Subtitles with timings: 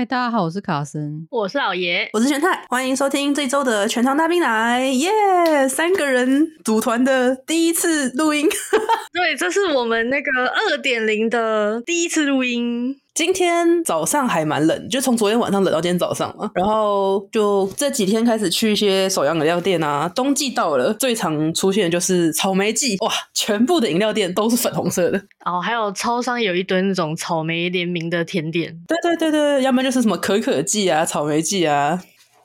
[0.00, 5.68] 嗨，大家好，我是卡森，我是老爷，我是全太，欢迎收听这周的全糖大兵来，耶、yeah!！
[5.68, 8.48] 三个人组团的第一次录音，
[9.12, 12.96] 对，这是我们那个二点零的第一次录音。
[13.12, 16.50] 今天早上还蛮冷，就从昨天晚上冷到今天早上嘛。
[16.54, 20.08] 然后就这几天开始去一些手摇饮料店啊。
[20.08, 25.18] 冬季到了，最常出现的就是草莓季，哇，全部的饮料店都是粉红色的。
[25.44, 28.74] 哦，还有超商有一堆那种草莓联名的甜点。
[28.86, 32.00] 对对对对，要不然就是什么可可季啊、草莓季啊。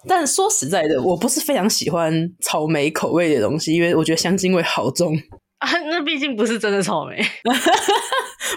[0.08, 5.18] 但说实在的，我不是非常喜欢草莓口味的东西，因为我觉得香精味好重。
[5.66, 7.16] 啊，那毕竟不是真的草莓。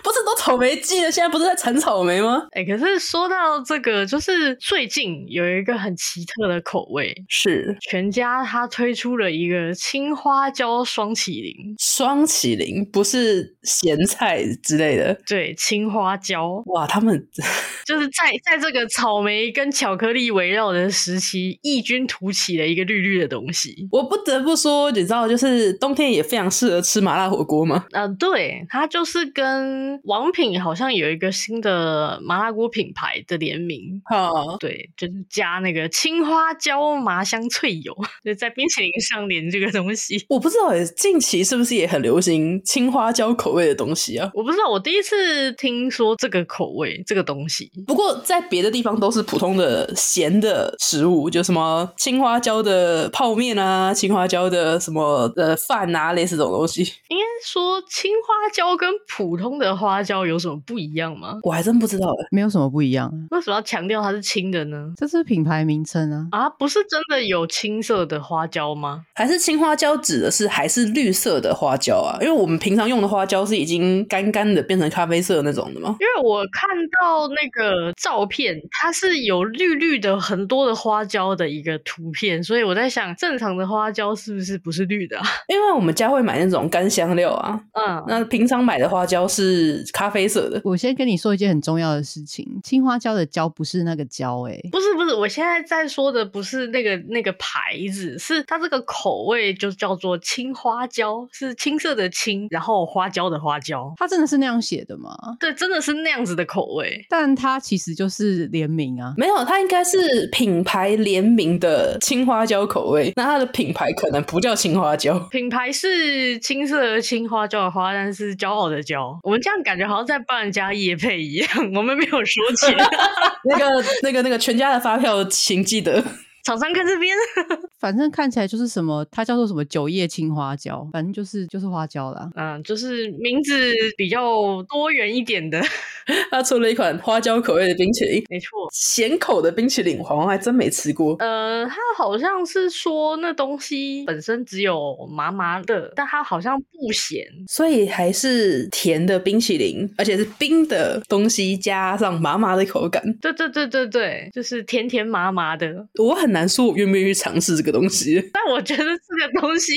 [0.02, 2.46] 不是都草莓季了，现在不是在产草莓吗？
[2.52, 16.62] 哎、欸，可是说到这个，就是最近有一个很奇特的口味，是全家它推出了一个青花椒双麒麟，双麒麟不是咸菜之类的，对，青花椒。
[16.66, 17.26] 哇，他们
[17.86, 23.88] 就是在在这个草莓跟巧克力围绕的时期，异军突起的一个绿绿的东西。
[23.90, 27.84] 我不得不说，你知道，就是冬天也非常适合吃麻辣火锅吗？
[27.92, 29.98] 啊、 呃，对，它就是跟。
[30.04, 40.24] 王品好像有一个新的麻辣锅品牌的联名，哦，对，就是加那个青花椒麻香脆油， 就在冰淇淋上连这个东西。
[40.28, 44.30] 我不知道诶，近期是不是也很流行青花椒口味的东西啊？
[44.34, 47.70] 我不知道，我第一次听说这个口味这个东西。
[47.86, 56.87] 不过在别的地方都是普通的咸的食物，就什么青花椒的泡面啊，青花椒的什么呃饭啊，类似这种东西。
[57.08, 59.68] 应该说青花椒跟普通的。
[59.78, 61.38] 花椒有什么不一样吗？
[61.42, 63.12] 我还真不知道诶，没有什么不一样。
[63.30, 64.92] 为什么要强调它是青的呢？
[64.96, 66.26] 这是品牌名称啊！
[66.32, 69.04] 啊，不是真的有青色的花椒吗？
[69.14, 72.18] 还是青花椒指的是还是绿色的花椒啊？
[72.20, 75.94] 因为我们平常用的花椒是已经干干的变成咖啡色那种的吗？
[76.00, 76.68] 因为我看
[77.00, 85.24] 到那个照片，它是有绿绿的很多的花椒的一个图片，所以我在想，正常的花椒是不是不是绿的啊？
[85.46, 89.84] 因为我们家会买那种干香料啊，嗯，那平常买的花椒是。
[89.92, 90.60] 咖啡色的。
[90.64, 105.16] 我先跟你说一件很重要的事情，青花椒的椒不是那个椒，哎，不是不是，我现在在说的不是那个那个牌子，是它这个口味就叫做青花椒，是青色的青，然后花椒的花椒，它真的是那样写的吗？
[105.40, 119.40] 对，真的是那样子的口味，但它其实就是联名啊，没有，它应该是品牌联名的青花椒口味，那它的品牌可能不叫青花椒，品牌是青金色的青花椒的花，但是骄傲的骄，我们。
[119.40, 122.76] 这样感觉好像在帮人家业配一样，我们没有说钱。
[123.48, 126.02] 那个、那个、那个全家的发票，请记得。
[126.44, 127.14] 厂商看这边，
[127.78, 132.30] 反正看起来就是什么，它叫做什么九叶青花椒，反正就是就是花椒啦。
[132.34, 133.52] 嗯，就是名字
[133.96, 135.60] 比较多元一点的。
[136.30, 141.14] 他出了一款花椒口味的冰淇淋，没错，咸口的冰淇淋，我好像还真没吃过。
[141.18, 153.02] 呃，他好像是说那东西本身只有麻麻的，但它好像不咸，所以还是甜的冰淇淋，而且是冰的东西加上麻麻的口感。
[153.20, 155.86] 对对对对对，就是甜甜麻麻的。
[156.02, 159.72] 我很难说我愿不愿意尝试这个东西， 但我觉得这个东西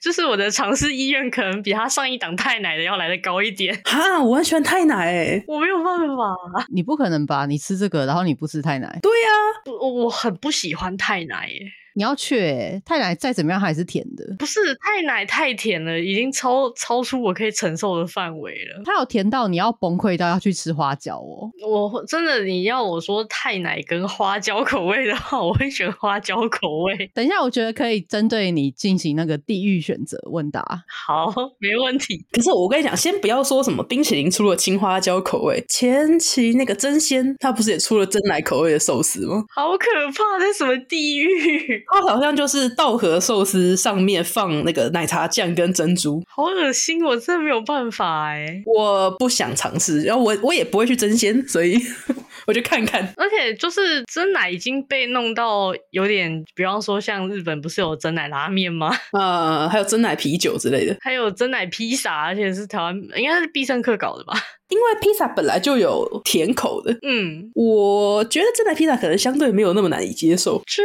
[0.00, 3.80] 就是我的尝试意愿可能比他上一档太奶的要来的高一点。
[3.84, 5.76] 哈，我很喜欢太奶诶，我没有。
[5.86, 7.46] 办法，你不可能吧？
[7.46, 8.98] 你吃这个，然后你不吃太奶？
[9.02, 11.60] 对呀、啊，我我很不喜欢太奶耶。
[11.96, 14.36] 你要去、欸，太奶再怎么样还是甜的。
[14.38, 18.82] 不是太奶太甜了，已经超超出我可以承受的范围了。
[18.84, 21.50] 它有甜到你要崩溃到要去吃花椒哦。
[21.66, 27.10] 我真的，你要我说太奶跟花椒口味的话，我会选花椒口味。
[27.14, 30.62] 等一下，我觉得可以针对你进行那个地域选择问答。
[30.86, 32.26] 好，没问题。
[32.30, 39.42] 可是我跟你讲，先不要说什么冰淇淋出了青花椒口味，前期那个真鲜，它不是也出了真奶口味的寿司吗？
[39.54, 41.85] 好可怕，这什么地狱？
[41.88, 51.80] 它好像就是稻荷寿司上面放那个奶茶酱跟珍珠，好恶心，我真的没有办法哎，我不想尝试，然后我我也不会去争鲜，所以
[52.46, 53.12] 我就看看。
[53.16, 58.90] 而且就是真奶已经被弄到有点，比方说像日本不是有真奶拉面吗？
[59.12, 64.34] 呃，还有真奶啤酒之类的，还有真奶披萨，而且是台湾应该是必胜客搞的吧？
[64.68, 70.60] 因为披萨本来就有甜口的，嗯，我觉得真奶披萨可能相对没有那么难以接受。
[70.66, 70.82] 就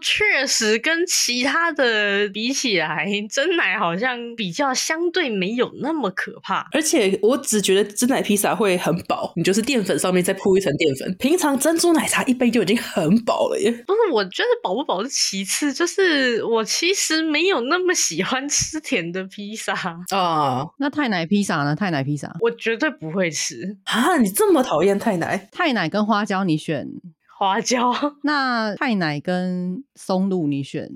[0.00, 6.66] 确实跟其他的比起来，真奶好像比较相对没有那么可怕。
[6.72, 11.14] 而且我只觉得真奶披萨会很饱，你就是淀粉上面再铺一层淀粉。
[11.18, 13.70] 平常珍珠奶茶一杯就已经很饱了耶。
[13.86, 19.74] 不是，我觉得饱不饱是其次，就是我其实没有那么喜欢吃甜的披萨
[20.08, 20.64] 啊。
[20.78, 21.76] 那太奶披萨呢？
[21.76, 23.09] 太奶披萨，我绝对不。
[23.10, 24.16] 不会吃啊！
[24.18, 25.48] 你这么讨厌太奶？
[25.52, 26.88] 太奶跟花椒，你选
[27.38, 27.92] 花椒。
[28.22, 30.88] 那太奶跟松露你选？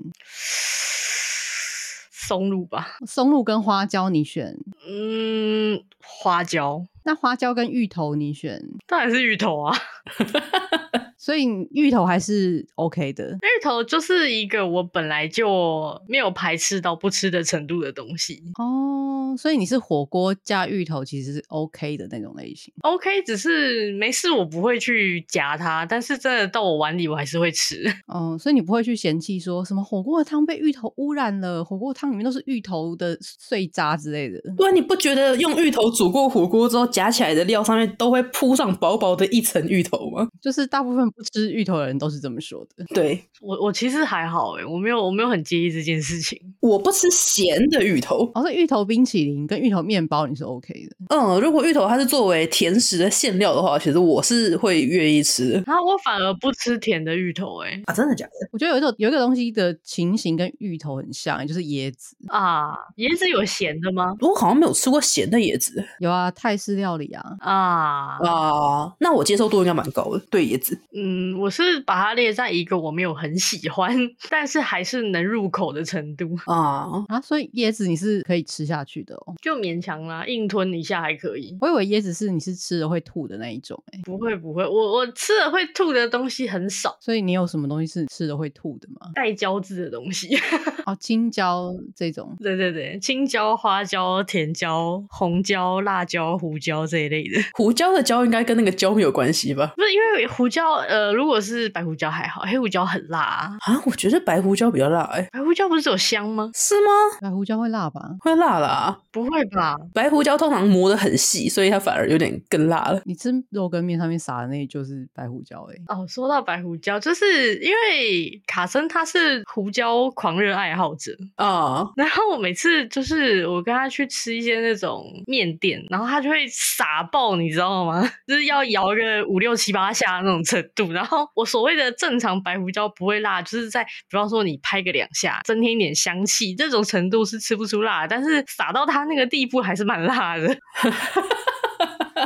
[2.11, 2.97] 松露吧。
[3.05, 4.57] 松露跟花椒你选？
[4.87, 6.85] 嗯，花椒。
[7.05, 8.61] 那花椒跟芋头你选？
[8.87, 9.77] 当然是芋头啊。
[11.17, 13.31] 所以芋头还是 OK 的。
[13.31, 19.33] 芋头就是一个我本来就没有排斥到不吃的程度的东西哦。
[19.35, 22.71] 所以你是火锅加芋头其实是 OK 的那种类型。
[22.81, 27.83] OK，只是没事我不会去夹它，但是真的到我碗里我还是会吃。
[28.05, 34.39] 哦，所以你不会去嫌弃说什么火锅的汤被芋头污染了，火锅汤里面都是芋头的碎渣之类的。
[34.55, 40.27] 对啊，你不觉得用芋头煮过火锅之后夹起来的料上面都会铺上薄薄的一层芋头吗？
[40.41, 41.05] 就是大部分。
[41.15, 42.83] 不吃芋头的人都是这么说的。
[42.93, 46.37] 对，我，我其实还好哎，我没有，我没有很介意这件事情。
[46.59, 51.15] 我不吃咸的芋头，哦，是芋头冰淇淋跟芋头面包你是 OK 的。
[51.15, 55.59] 嗯，如果芋头它是作为甜食的馅料的话，其实我是会愿意吃的。
[55.71, 57.81] 啊，我反而不吃甜的芋头哎。
[57.85, 58.49] 啊，真的假的？
[58.51, 62.73] 我觉得有一种有一个东西的情形跟芋头很像，就是椰子啊。
[62.97, 64.13] 椰子有咸的吗？
[64.19, 65.81] 我好像没有吃过咸的椰子。
[65.99, 67.23] 有啊，泰式料理啊。
[67.39, 70.21] 啊啊，那我接受度应该蛮高的。
[70.29, 70.79] 对椰子。
[70.93, 73.95] 嗯，我是把它列在一个我没有很喜欢，
[74.29, 77.19] 但是还是能入口的程度啊啊！
[77.21, 81.57] 所以椰子你是可以吃下去的哦，就勉强啦，硬吞一下还可以。
[81.61, 86.97] 我以为椰子是你是吃了会吐的那一种，欸，不会不会，我我吃了会吐的东西很少。
[86.99, 89.11] 所以你有什么东西是吃了会吐的吗？
[89.13, 90.29] 带胶质的东西
[90.85, 92.35] 哦，青椒这种。
[92.41, 97.39] 对对对，青椒、花椒、甜椒、红椒、辣椒、胡椒这一类的。
[97.53, 99.71] 胡椒的椒应该跟那个椒没有关系吧？
[99.75, 103.51] 不是，因为胡椒呃，如果是白胡椒还好，黑胡椒很辣啊！
[103.67, 106.49] 啊我觉得白胡椒比较辣哎、欸，白胡椒不是只有香吗？
[106.55, 106.89] 是吗？
[107.21, 108.01] 白胡椒会辣吧？
[108.19, 108.97] 会辣啦？
[109.11, 109.75] 不会吧？
[109.93, 112.99] 白胡椒通常磨得很细，所以它反而有点更辣了。
[113.05, 115.81] 你吃肉羹面上面撒的那就是白胡椒哎、欸。
[115.93, 121.93] 哦，说到白胡椒，就是因为卡森他是胡椒狂热爱好者啊，uh.
[121.95, 128.09] 然后我每次就是我跟他去吃一些那种面店，然后他就会撒爆，你知道吗？
[128.25, 140.47] 就是要摇个五六七八下那种程度，然后我所谓的正常白胡椒不会辣，就是在比方说你拍个两下，增添一点香气，这种程度是吃不出辣，但是撒到它那个地步还是蛮辣的。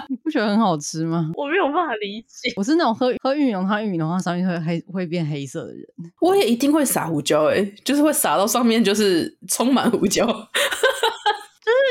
[0.07, 1.31] 你不觉得很好吃吗？
[1.35, 2.53] 我没有办法理解。
[2.55, 5.83] 我是那种喝喝玉米浓汤，玉米浓汤上面会黑会变黑色的人。
[6.21, 10.27] 我也一定会撒胡椒、欸，诶就是会撒到上面，就是充满胡椒。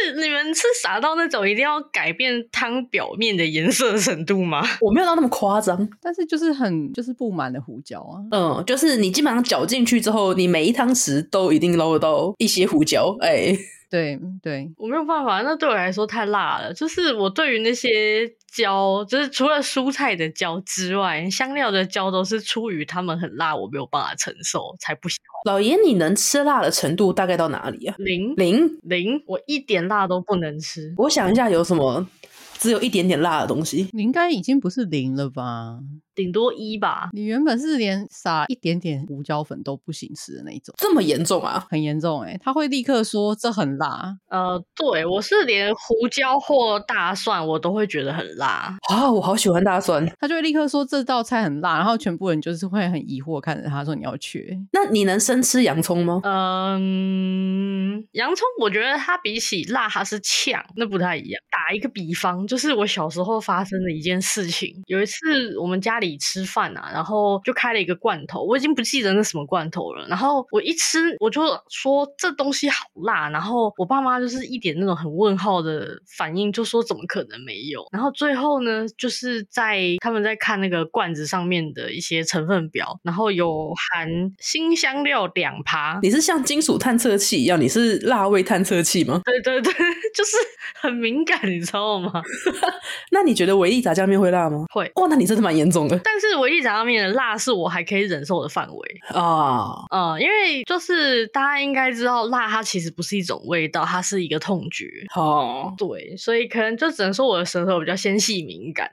[0.06, 4.62] 就是你们是傻到那种一定要改变汤表面的颜色的程度吗？
[4.80, 8.20] 我没有到那么夸张，但是就是很就是布满了胡椒啊。
[8.30, 13.16] 嗯，就是你基本上搅进去之后，你每一汤匙都一定捞得到一些胡椒。
[13.20, 13.58] 哎、欸，
[13.90, 16.72] 对对，我没有办法，那对我来说太辣了。
[16.74, 18.32] 就是我对于那些。
[18.50, 25.52] 椒就是除了蔬菜的椒之外，香料的椒都是出于他们很辣，我没有办法承受，才不喜欢。
[25.52, 27.94] 老爷，你能吃辣的程度大概到哪里啊？
[27.98, 30.94] 零零零，我一点辣都不能吃。
[30.96, 32.08] 我想一下，有什么
[32.54, 33.90] 只有一点点辣的东西？
[33.92, 35.78] 你应该已经不是零了吧？
[36.18, 37.10] 顶多一吧。
[37.12, 41.64] 你原本是连撒一点点胡椒粉都不行吃的那一种，这么严重啊？
[41.70, 44.16] 很严重哎、欸，他会立刻说这很辣。
[44.28, 50.04] 呃，对，我是连胡椒或大蒜我都会觉得很辣啊，我好喜欢大蒜。
[50.18, 54.58] 他就会立刻说这道菜很辣，然后全部人就是会很疑惑看着他说你要去。
[54.72, 56.20] 那你能生吃洋葱吗？
[56.24, 61.40] 嗯，洋葱我觉得它比起辣它是呛，那不太一样。
[61.48, 66.07] 打一个比方，就是我小时候发生的一件事情，有一次我们家里。
[66.16, 70.06] 吃饭啊，然后就开了一个罐头，我已经不记得那什么罐头了。
[70.08, 73.28] 然后我一吃，我就说这东西好辣。
[73.28, 77.84] 然后我爸妈就是一点那种很问号的反应，就说怎么可能没有？
[77.92, 85.98] 然后最后呢，就是在他们在看那个罐子上面的一些成分表，然后有含新香料两趴。
[86.02, 89.20] 你是像金属探测器一样，你是辣味探测器吗？
[89.26, 89.72] 对对对，
[90.14, 90.36] 就是
[90.80, 92.22] 很敏感，你知道吗？
[93.10, 94.64] 那你觉得维力炸酱面会辣吗？
[94.72, 94.90] 会。
[94.94, 95.97] 哇，那你真的蛮严重的。
[96.02, 104.86] 但是维力炸酱面的辣是我还可以忍受的范围啊， 嗯，因为就是大家应该知道，辣它其实不是一种味道，它是一个痛觉。
[105.14, 108.88] 哦，对，所以可能就只能说我的舌头比较纤细敏感，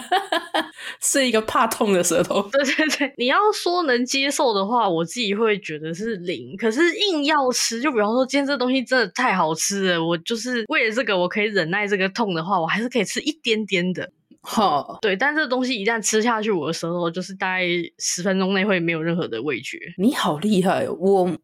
[1.00, 2.42] 是一个怕痛的舌头。
[2.50, 6.56] 对 对对，你要说能接受的话，我自己会觉得是零。
[6.56, 14.10] 可是硬要吃，就比方说今天这东西真的太好吃了，我就是为了这个我可以忍耐这个痛的话，我还是可以吃一点点的。
[14.42, 17.66] 好，对，但这个东西一旦吃下去，我的舌头就是大概
[17.98, 19.78] 十分钟内会没有任何的味觉。
[19.98, 21.36] 你好厉害，我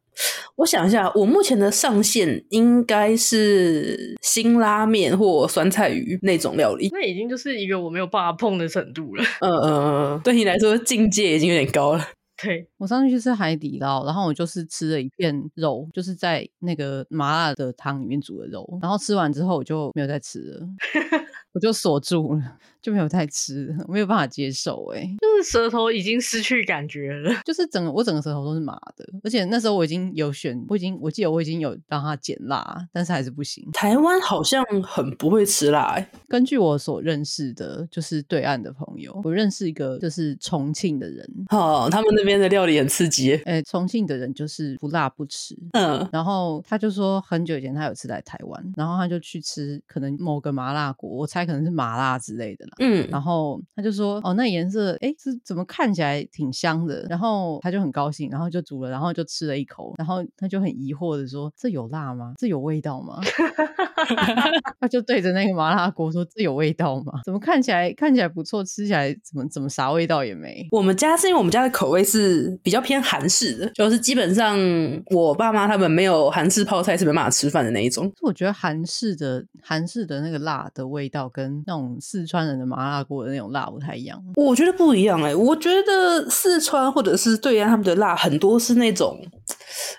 [0.56, 6.88] 我想一下，我目前的上限应该是辛拉面或酸菜鱼那种料理。
[6.92, 9.24] 那已经就是一个我没有办法碰的程度了。
[9.40, 12.08] 嗯嗯嗯，对你来说境界已经有点高了。
[12.42, 20.66] 对，我上次去吃海底捞，然后我就是吃了一片肉，就是在那个麻辣的汤里面煮的肉，然后吃完之后我就没有再吃了。
[21.54, 22.42] 我就锁住了，
[22.84, 33.66] 就没有太吃， 没有办法接受哎、欸，就是舌头已经失去感觉了， 就是整个我整个舌头都是麻的，而且那时候我已经有选，我已经我记得我已经有让他减辣，但是还是不行。
[33.72, 35.96] 台湾好像很不会吃辣
[36.28, 51.44] 根据我所认识的，就是对岸的朋友，我认识一个就是重庆的人，哦，他们那边的料理很刺激，哎、欸，重庆的人就是不辣不吃，嗯，然后他就说很久以前他有次来台湾，然后他就去吃可能某个麻辣锅，我猜。
[51.44, 57.06] 可能是麻辣之类的啦，嗯，然后他就说，哦，那颜色，哎，是怎么看起来挺香的？
[57.08, 62.34] 然后他就很高兴，然后就煮了，然后就吃了一口，然后他就很疑惑的说，这有辣吗？
[62.38, 63.20] 这有味道吗？
[64.80, 67.20] 他就对着那个麻辣锅说，这有味道吗？
[67.24, 70.66] 怎么看起来看起来不错，吃起来怎么怎么啥味道也没？
[70.70, 74.58] 我们家是因为我们家的口味是比较偏韩式的，就是基本上
[75.06, 78.10] 我爸妈他们没有韩式泡菜是没办法吃饭的那一种。
[78.22, 89.20] 我觉得韩式的韩式的那个辣的味道跟那种四川人的麻辣锅的那种辣不太一样，我觉得不一样哎、欸，我觉得四川或者是对岸他们的辣很多是那种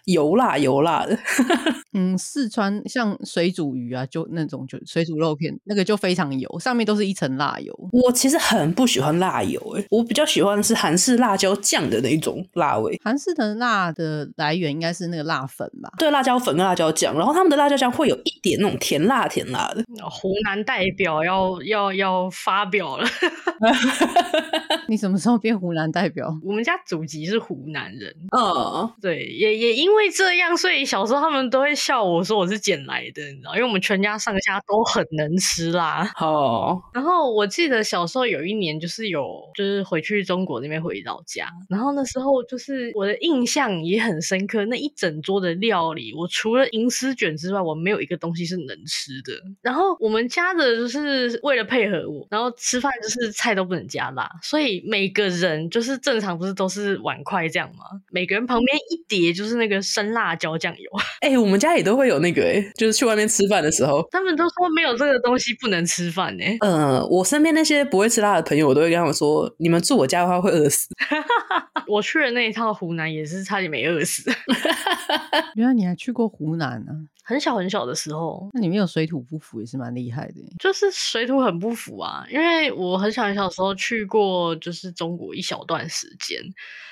[0.05, 1.17] 油辣油辣的。
[1.97, 7.73] 嗯，四川像水煮鱼啊，就那种就水煮肉片，那个就非常油，上面都是一层辣油。
[7.93, 12.99] 我其实很不喜欢辣油哎、欸，我比较喜欢的是韩式辣椒酱的那一种辣味。
[13.03, 15.89] 韩式的辣的来源应该是那个辣粉吧？
[15.97, 19.83] 对，辣椒粉跟辣椒酱，然后他们的辣椒酱会有一点那种甜辣甜辣的。
[20.09, 23.07] 湖南代表要要要发表了，
[24.87, 26.31] 你什么时候变湖南代表？
[26.43, 36.07] 我们家祖籍是湖南人，嗯，对，也也因为这样，所以小时候他们都会笑我说我是捡来的，你知道，因为我们全家上下都很能吃啦。
[36.19, 39.25] 哦，然后我记得小时候有一年就是有
[39.55, 49.33] 就是回去中国那边回老家，然后那时候就是我的印象也很深刻，那一整桌的料理，我除了银丝卷之外，我没有一个东西是能吃的。
[49.63, 57.85] 然后我们家的就是为了配合我，然后吃饭就是菜都不能加辣，所以每个人就是正常不是都是碗筷这样吗？
[58.11, 60.91] 每个人旁边一碟就是那个生辣椒酱油。
[61.23, 66.57] 哎、欸，我们家也都会有那个、欸，哎，就是去外面吃饭的时候，他们都说没有这个东西不能吃饭呢、欸。
[66.59, 70.89] 呃，我身边那些不会吃辣的朋友，我都会跟他们说，你们住我家的话会饿死。
[71.87, 74.29] 我去了那一趟湖南也是差点没饿死。
[75.55, 77.24] 原来你还去过湖南呢、啊？
[77.25, 80.35] 很小很小的时候，那你没有水土不服也是蛮厉害的。
[80.59, 86.39] 就是水土很不服啊，因为我很小很小的时候去过，就是中国一小段时间，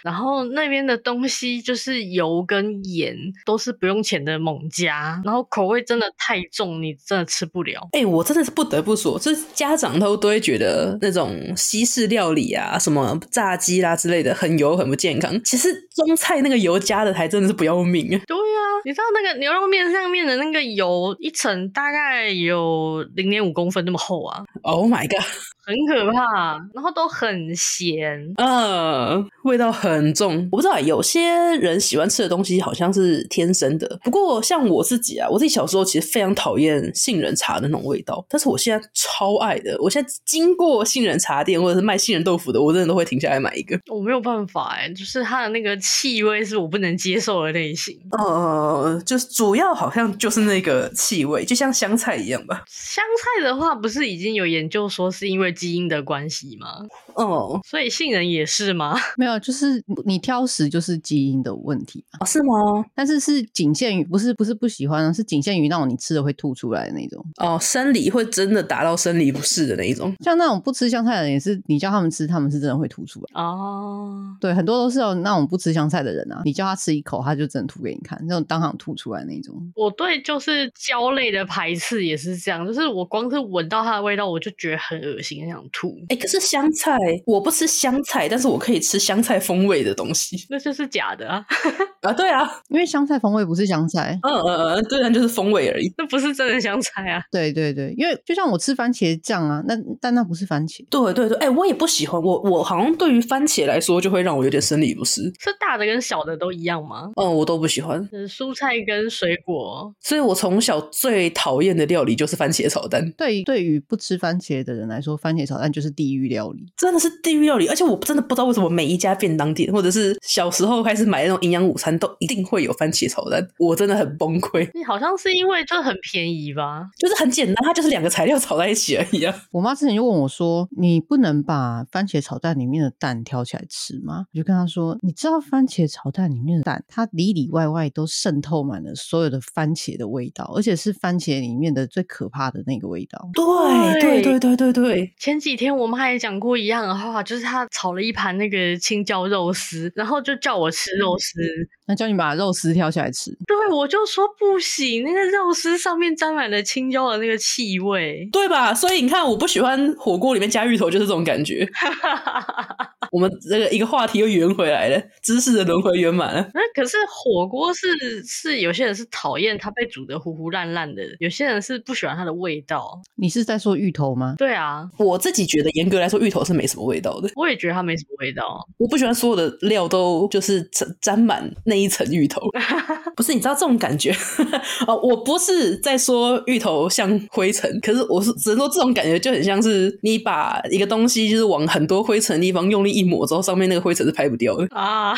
[0.03, 7.87] 然后那边的东西就是油跟盐都是不用钱的猛加，然后口味真的太重，你真的吃不了。
[7.91, 15.39] 哎、欸，我真的是不得不说，就是家长都都会觉得那种西式料理啊，什么炸鸡啦之类的，很油很不健康。
[15.43, 18.17] 其实中菜那个油加的还真的是不要命啊。
[18.25, 25.25] 对啊，你知道那个牛肉面上面的那个油一层大概有零点五公分那么厚啊！Oh my god！
[25.65, 30.47] 很可怕，然后都很咸，嗯，味道很重。
[30.51, 31.21] 我不知道，有些
[31.57, 33.99] 人喜欢吃的东西好像是天生的。
[34.03, 39.77] 不过像我自己啊，我自己小时候其实非常讨厌杏仁茶的那种味道，但是我现在超爱的。
[39.79, 43.79] 我现在经过杏仁茶店或者是卖杏仁豆腐的，我真的都会停下来买一个。
[43.87, 47.97] 我没有办法哎，就是它的那个气味是我不能接受的类型。
[48.11, 52.63] 呃，就是主要好像就是那个气味，就像香菜一样吧。
[52.67, 56.79] 香菜的话，不是已经有研究说是因为基因的关系吗？
[57.15, 58.95] 哦，所以杏仁也是吗？
[59.15, 62.17] 没有，就是你挑食就是基因的问题啊。
[62.21, 62.83] 哦，是吗？
[62.95, 67.23] 但是是仅限于不是不是不喜欢，是仅限于那种你吃了会吐出来的那种。
[67.37, 70.13] 哦，生理会真的达到生理不适的那一种。
[70.21, 73.41] 像那种不吃香菜的人也是，你叫他们吃，他们是真的会吐出来。
[73.41, 79.53] 哦，对，很多都是有那种不吃香菜的人啊，你叫他吃一口，他就真的吐给你看，那种当场吐出来那种。
[79.75, 85.95] 我对就是椒类的排斥也是这样，就是我光是闻到它的味道，我就觉得很恶心，很想吐。
[86.09, 91.45] 哎、欸，可是香菜，我不吃香菜，但是我可以吃香菜风味的东西， 那就是假的啊！
[92.01, 97.21] 啊，对啊，因为香菜风味不是香菜，嗯嗯嗯，对啊，就是风味而已，那不是真的香菜啊！
[97.31, 100.85] 对对对，因为就像我吃番茄酱啊，那但那不是番茄。
[100.89, 105.21] 对对对，哎、欸，我也不喜欢，我我好像对于番茄来说，就会让我有点生理不适。
[105.39, 107.09] 是大的跟小的都一样吗？
[107.15, 108.07] 嗯，我都不喜欢。
[108.27, 113.09] 蔬菜跟水果，所以我从小最讨厌的料理就是番茄炒蛋。
[113.17, 117.67] 对，对于不吃番茄的人来说，番番茄炒蛋就是地狱料理，真的是地狱料理。
[117.67, 124.69] 而且我真的不知道为什么每一家便当店，或者是小时候开始买那种营养午餐，都一定会有番茄炒蛋，我真的很崩溃。
[124.73, 126.87] 你好像是因为就很便宜吧？
[126.99, 129.33] 就是很简单，它就是两个材料炒在一起而已啊。
[129.51, 145.13] 我妈之前就问我说：“你不能把番茄炒蛋里面的蛋挑起来吃吗？”我就跟她说：“你知道番茄炒蛋里面的蛋，它里里外外都渗透满了所有的番茄的味道，而且是番茄里面的最可怕的那个味道。”对对对对对对。
[145.23, 151.39] 前几天我妈也讲过一样的话，就是她炒了一盘那个青椒肉丝，然后就叫我吃肉丝，
[151.87, 153.31] 那叫你把肉丝挑起来吃。
[153.47, 158.73] 对，我就说不行，那个肉丝上面沾满了青椒的那个气味，对吧？
[158.73, 161.65] 所以你看，我不喜欢火锅里面加芋头，就是这种感觉。
[163.13, 166.49] 我们这个一个话题又圆回来了，知识的轮回圆满了。
[166.53, 167.87] 那可是火锅是
[168.25, 172.99] 是有些人是讨厌它被煮的糊糊烂烂的，有些人是不喜欢它的味道。
[173.15, 174.35] 你是在说芋头吗？
[174.37, 177.29] 对啊，我自己觉得严格来说，芋头是没什么味道的。
[177.35, 178.43] 我也觉得它没什么味道。
[178.77, 182.41] 我不喜欢所有的料都就是沾沾满那一层芋头。
[183.15, 184.11] 不是，你知道这种感觉？
[184.87, 195.13] 哦，我不是在说芋头像灰尘，可是我是只能说这种感觉就很像是你把一个东西就是往很多灰尘的地方用力一抹之后，上面那个灰尘是拍不掉的啊！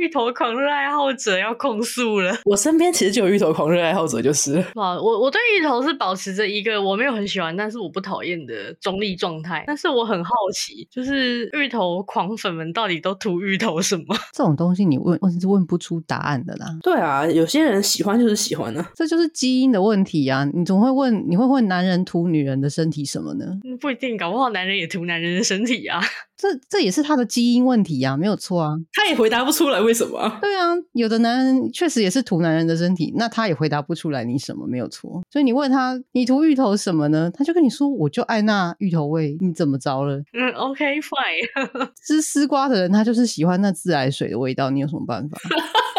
[0.00, 2.34] 芋头狂热爱好者要控诉了。
[2.46, 9.62] 我身边其实就有芋头狂热爱好者，就是哇，我我对芋头是保持着一个我没有很喜欢，但是我不讨厌的中立状态。
[9.66, 14.16] 但是我很好奇，就是芋头狂粉们到底都图芋头什么？
[14.32, 16.66] 这种东西你问问是问不出答案的啦。
[16.82, 20.48] 对啊，有些人喜欢就是喜欢呢、啊，这就是基因的问题啊！
[20.54, 23.44] 你总会问，你会问男人图女人的身体什么呢？
[23.78, 26.00] 不一定，搞不好男人也图男人的身体啊。
[26.40, 28.74] 这这也是他的基因问题啊，没有错啊。
[28.94, 30.38] 他也回答不出来为什么。
[30.40, 35.20] 对啊，有的男人确实也是图男人的身体，那他也回答不出来你什么没有错。
[35.30, 37.30] 所以你问他，你图芋头什么呢？
[37.30, 39.36] 他就跟你说，我就爱那芋头味。
[39.40, 40.16] 你怎么着了？
[40.32, 41.90] 嗯，OK fine。
[42.06, 44.70] 吃丝瓜的人，他就是喜欢那自来水的味道。
[44.70, 45.38] 你有什么办法？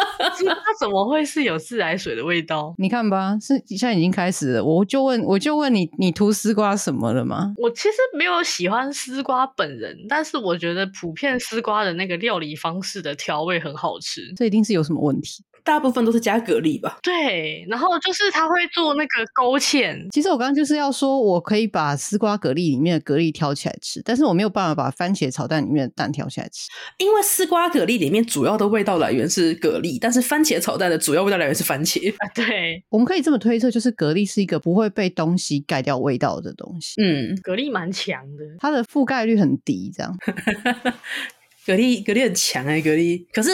[0.82, 2.74] 它怎么会是有自来水的味道？
[2.80, 4.64] 你看吧，是现在已经开始了。
[4.64, 7.54] 我就问，我就问你，你涂丝瓜什么了吗？
[7.58, 14.34] 我其实没有喜欢丝瓜本人，但是我觉得普遍丝瓜的那个料理方式的调味很好吃。
[14.36, 15.44] 这一定是有什么问题。
[15.64, 16.98] 大部分都是加蛤蜊吧？
[17.02, 20.10] 对，然后就是他会做那个勾芡。
[20.12, 32.12] 其实我刚刚就是要说，我可以把丝瓜蛤蜊里面的蛤蜊挑起来吃，但是我没有办法把番茄炒蛋里面的蛋挑起来吃，因为丝瓜蛤蜊里面主要的味道来源是蛤蜊，但是番茄炒蛋的主要味道来源是番茄。
[32.18, 37.02] 啊，对，我们可以这么推测，就是蛤蜊是一个不会被东西盖掉味道的东西。
[37.02, 40.16] 嗯，蛤蜊蛮强的，它的覆盖率很低，这样。
[41.66, 43.26] 蛤蜊，蛤蜊很强哎、欸，蛤蜊。
[43.32, 43.50] 可是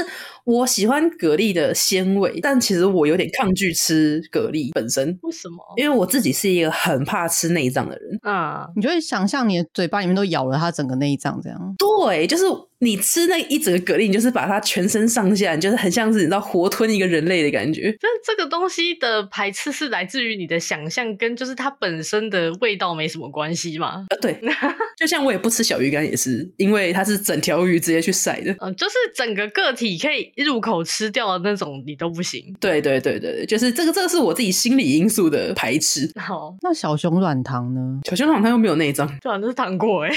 [0.46, 5.18] 我喜欢蛤蜊的鲜味，但其实我有点抗拒吃蛤蜊本身。
[5.24, 5.58] 为什么？
[5.76, 8.20] 因为我自己是一个很怕吃内脏的人。
[8.22, 11.76] 啊，你就会想象你的嘴巴里面都咬了它整个内脏这样。
[11.78, 12.46] 对，就是
[12.80, 17.96] 你吃那一整个蛤蜊，你就是把它全身上下，你就是很像是你知道活吞一个人类的感觉。
[18.00, 24.06] 但这个东西的排斥是来自于你的想象，跟就是它本身的味道没什么关系嘛？
[24.10, 24.40] 呃，对，
[24.98, 28.56] 就像我也不吃小鱼干，也是因为它是整条鱼直接去晒的。
[28.60, 32.56] 嗯，就是整个个体可以入口吃掉的那种，你都不行。
[32.60, 36.12] 对对对对，就是这个这个是我自己心理因素的排斥。
[36.20, 38.00] 好，那小熊软糖呢？
[38.08, 40.12] 小熊软糖又没有内脏，对啊，那是糖果哎。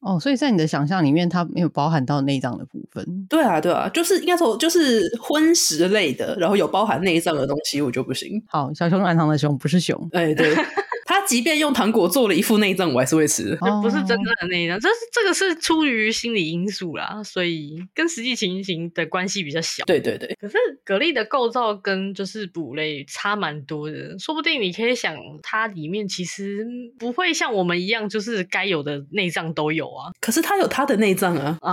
[0.00, 3.26] 哦，所以在你的想象里面，它没有包含到内脏的部分。
[3.28, 8.42] 对啊，对啊，就是应该说，就是荤食类的，然后有包含内脏的东西，我就不行。
[8.48, 10.54] 好，小熊软糖的熊不是熊，哎，对。
[11.20, 13.56] 他即便用糖果做了一副内脏，我还是会吃的。
[13.60, 19.84] 这不是真正的内脏，这是这个是出于心理因素啦，所以跟实际情形的关系比较小。
[19.84, 20.34] 对对对。
[20.40, 20.56] 可是
[20.86, 26.66] 蛤蜊的构造跟就是哺类差蛮多的，说不定你可以想，它里面其实
[26.98, 30.10] 不会像我们一样，就是该有的内脏都有啊。
[30.20, 31.58] 可是它有它的内脏啊。
[31.60, 31.72] 啊、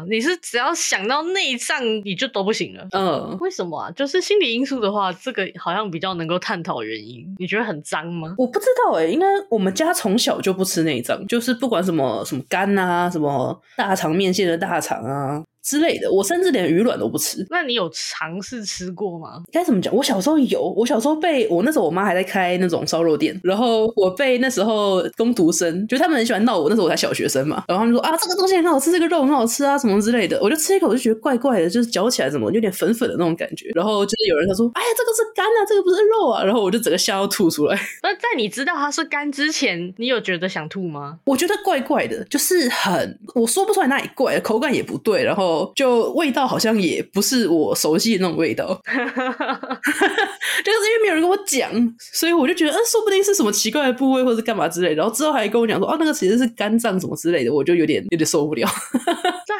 [0.00, 2.86] 呃，你是只要想到内脏，你就都不行了。
[2.92, 3.90] 嗯，为什么啊？
[3.90, 7.24] 就是心理因素的话，这个好像比较能够探讨原因。
[7.38, 8.34] 你觉得很脏吗？
[8.38, 8.84] 我不知道。
[8.98, 15.42] 知道哎，应该我们家从小就不吃内脏，就是不管什么什么肝啊，什么大肠面线的大肠啊。
[15.64, 17.44] 之类的，我甚至连鱼卵都不吃。
[17.50, 19.42] 那你有尝试吃过吗？
[19.50, 19.94] 该怎么讲？
[19.94, 30.38] 我小时候有，我小时候被我那时候我妈还在开那种烧肉店，然后我被那时候工读生，就他们很喜欢闹我，那时候我才小学生嘛，然后他们说啊，这个东西很好吃，这个肉很好吃啊，什么之类的。
[30.42, 33.70] 我就吃一口，我就觉得怪怪的，就是嚼起来怎么有点粉粉的那种感觉。
[33.74, 36.44] 然后就是有人他说，哎呀，这个是肝啊，这个不是肉啊。
[36.44, 37.78] 然后我就整个吓到吐出来。
[38.02, 41.18] 那在你知道它是肝之前，你有觉得想吐吗？
[41.24, 46.34] 我觉得怪怪的，就是很我说不出来哪里怪，口感也不对，然后就味。
[46.34, 51.70] 道好像也不是我熟悉的那种味道， 就是因为没有人跟我讲，
[52.12, 54.94] 所以我就觉得，嗯，说不定是什么奇怪的部位，或者干嘛之类的。
[54.96, 58.68] 然后之后还跟我讲说，哦，那个其实是肝脏什么之类的，我就有点有点受不了。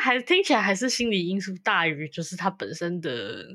[0.04, 3.10] 这还听起来还是心理因素大于就是它本身的。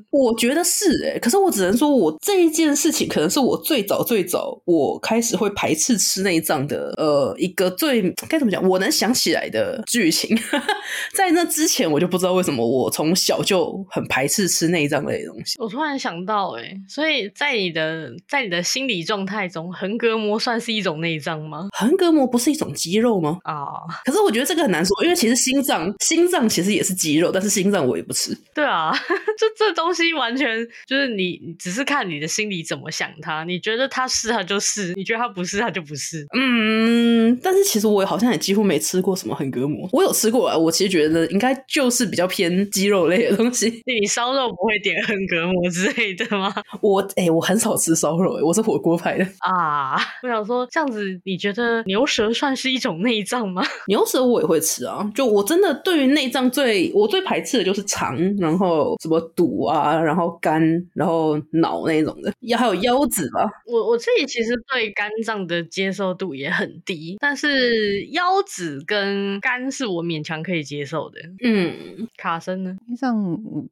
[0.10, 10.36] 我觉得是哎、欸，可是我只能说，我这一件事情可能是我最早最早我开始会排斥吃内脏的，呃，一个最该怎么讲，我能想起来的剧情。
[11.14, 15.60] 在那之前，我就不知道为什么我从小就很排斥吃内脏类的东西。
[15.60, 21.70] 我突然想到、欸，所以在你的在你的心理状态中，横膈膜算是一种内脏吗？
[21.78, 23.38] 横膈膜不是一种肌肉吗？
[23.44, 28.38] 啊、oh.，可是我觉得这个很难说，因为其实心脏心脏其实也是鸡肉，但是心脏我也不吃。
[28.54, 28.94] 对啊，
[29.38, 36.26] 这这东西完全就是你只是看你的心里怎么想它，你觉得它是它就是，你觉得它不是它就不是。
[36.38, 43.70] 嗯，但是其实我好像也几乎没吃过什么横膈膜，我有吃过啊，我其实觉得应该就是比较偏鸡肉类的东西。
[43.86, 46.54] 你烧肉不会点横膈膜之类的吗？
[46.82, 49.96] 我哎、欸，我很少吃烧肉、欸，我是火锅派的啊。
[50.22, 53.66] 我想说这样子，你觉得牛舌算是一种内脏吗？
[53.88, 60.62] 牛舌我也会吃啊，就我真的对于内脏最我最排斥的就是肠，然后什么肚啊，然后肝，
[60.94, 63.50] 然后脑那种的，要还有腰子吧。
[63.66, 71.20] 我我自己其实对肝脏的接受度也很低，但是腰子跟肝是我勉强可以接受的。
[71.44, 72.78] 嗯，卡森呢？
[72.88, 73.18] 内脏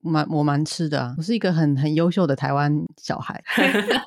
[0.01, 3.41] 蛮我蛮吃的啊，我是一个很很优秀的台湾小孩，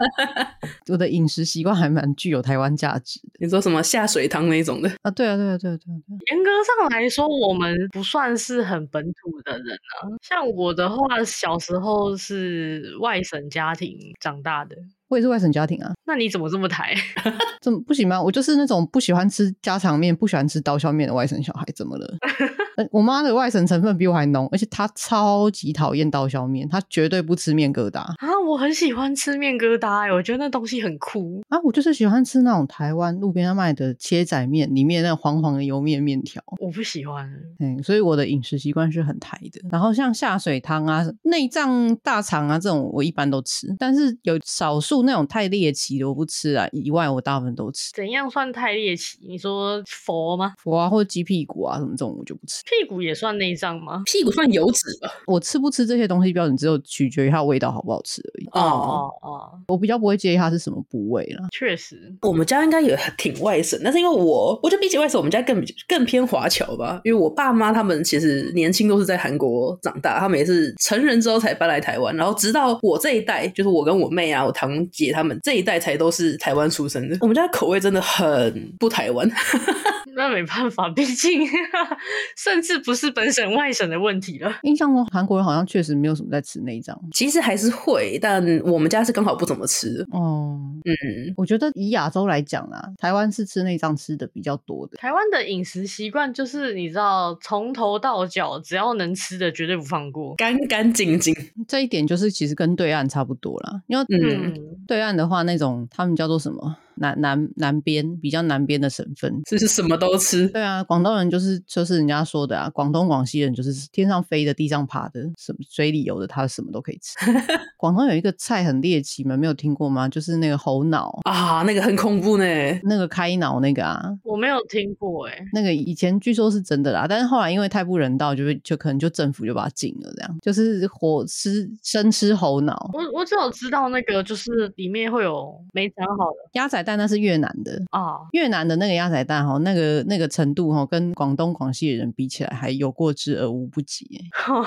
[0.89, 3.29] 我的饮食习惯还蛮具有台湾价值的。
[3.41, 5.11] 你说什么下水汤那种的啊？
[5.11, 5.97] 对啊，对啊，对啊，对啊。
[6.31, 10.09] 严格上来说，我们不算是很本土的人啊。
[10.23, 14.75] 像我的话，小时候是外省家庭长大的。
[15.09, 16.95] 我也是外省家庭啊，那你怎么这么抬？
[17.61, 18.23] 怎么不行吗？
[18.23, 22.17] 我就是那种不喜欢吃家常面、不喜欢吃刀削面的外省小孩，怎么了？
[22.93, 28.17] 我妈的外省成分比我还浓，而且她超级讨厌刀削面，她绝对不吃面疙瘩啊！
[28.47, 31.59] 我很喜欢吃面疙瘩，哎，我觉得那东西很酷啊！
[31.65, 37.29] 我就是喜欢吃那种台湾路边上卖的切仔面，里面那黄黄的油面面条，我不喜欢。
[37.59, 39.61] 嗯，所以我的饮食习惯是很台的。
[39.71, 45.01] 然后像下水汤啊、内脏、大肠啊这种，我一般都吃，但是有少数。
[45.01, 47.91] 那种太猎奇的我不吃啊，以外我大部分都吃。
[47.95, 49.19] 怎样算太猎奇？
[49.27, 50.53] 你说佛吗？
[50.59, 52.63] 佛啊，或者鸡屁股啊什么这种我就不吃。
[52.71, 54.03] 屁股也算内脏吗？
[54.07, 55.11] 屁股算油脂吧。
[55.27, 58.47] 我吃不吃这些东西标准只有取决于它的味道好不好吃而已。
[58.53, 61.49] 哦哦哦，我比较不会介意它是什么部位啦。
[61.53, 67.01] 确实，我们家应该也挺外省，但是因为我，我觉得比起外省，我们家更更偏华侨吧。
[67.05, 74.71] 因为我爸妈他们其实年轻都是在韩国长大，他们也是成人之后才搬来台湾，然后直到我这一代，就是我跟我妹啊，我堂。
[74.91, 79.31] 姐他们这一代才都是台湾出生的，我们家的口味真的很不台湾。
[80.21, 81.41] 那没办法，毕竟
[82.37, 84.53] 甚至不是本省外省的问题了。
[84.63, 90.07] 印象中韩国人好像确实没有什么在吃内脏，其实还是会，但我们家是刚好不怎么吃。
[90.13, 94.99] 哦，嗯，我觉得以亚洲来讲啊，台湾是吃内脏吃的比较多的。
[94.99, 101.35] 台湾的饮食习惯就是你知道，从头到脚只要能吃的绝对不放过，干干净净。
[101.67, 104.55] 这一点就是其实跟对岸差不多啦，因为嗯，
[104.87, 106.77] 对岸的话那种他们叫做什么？
[107.01, 110.47] 南南南边比较南边的省份，就是什么都吃。
[110.49, 117.17] 对啊，广东人就是就是人家说的啊，广东广西人就是天上飞的、地上爬的，什么水里游的，他什么都可以吃。
[117.79, 119.35] 广东有一个菜很猎奇吗？
[119.35, 120.07] 没有听过吗？
[120.07, 122.45] 就是那个猴脑啊，那个很恐怖呢，
[122.83, 125.45] 那个开脑那个啊，我没有听过哎、欸。
[125.55, 132.91] 那个以前据说是真的啦，但是后来因为太不人道，就就可能就政府就把它禁了，这样就是活吃生吃猴脑。
[132.93, 136.90] 我我只有知道那个就是里面会有没长好的鸭仔蛋。
[136.91, 138.27] 但那是越南的啊，oh.
[138.33, 144.21] 越南的那个鸭仔蛋哈，那个那个程度哈，跟广东广西的人比起来，还有过之而无不及。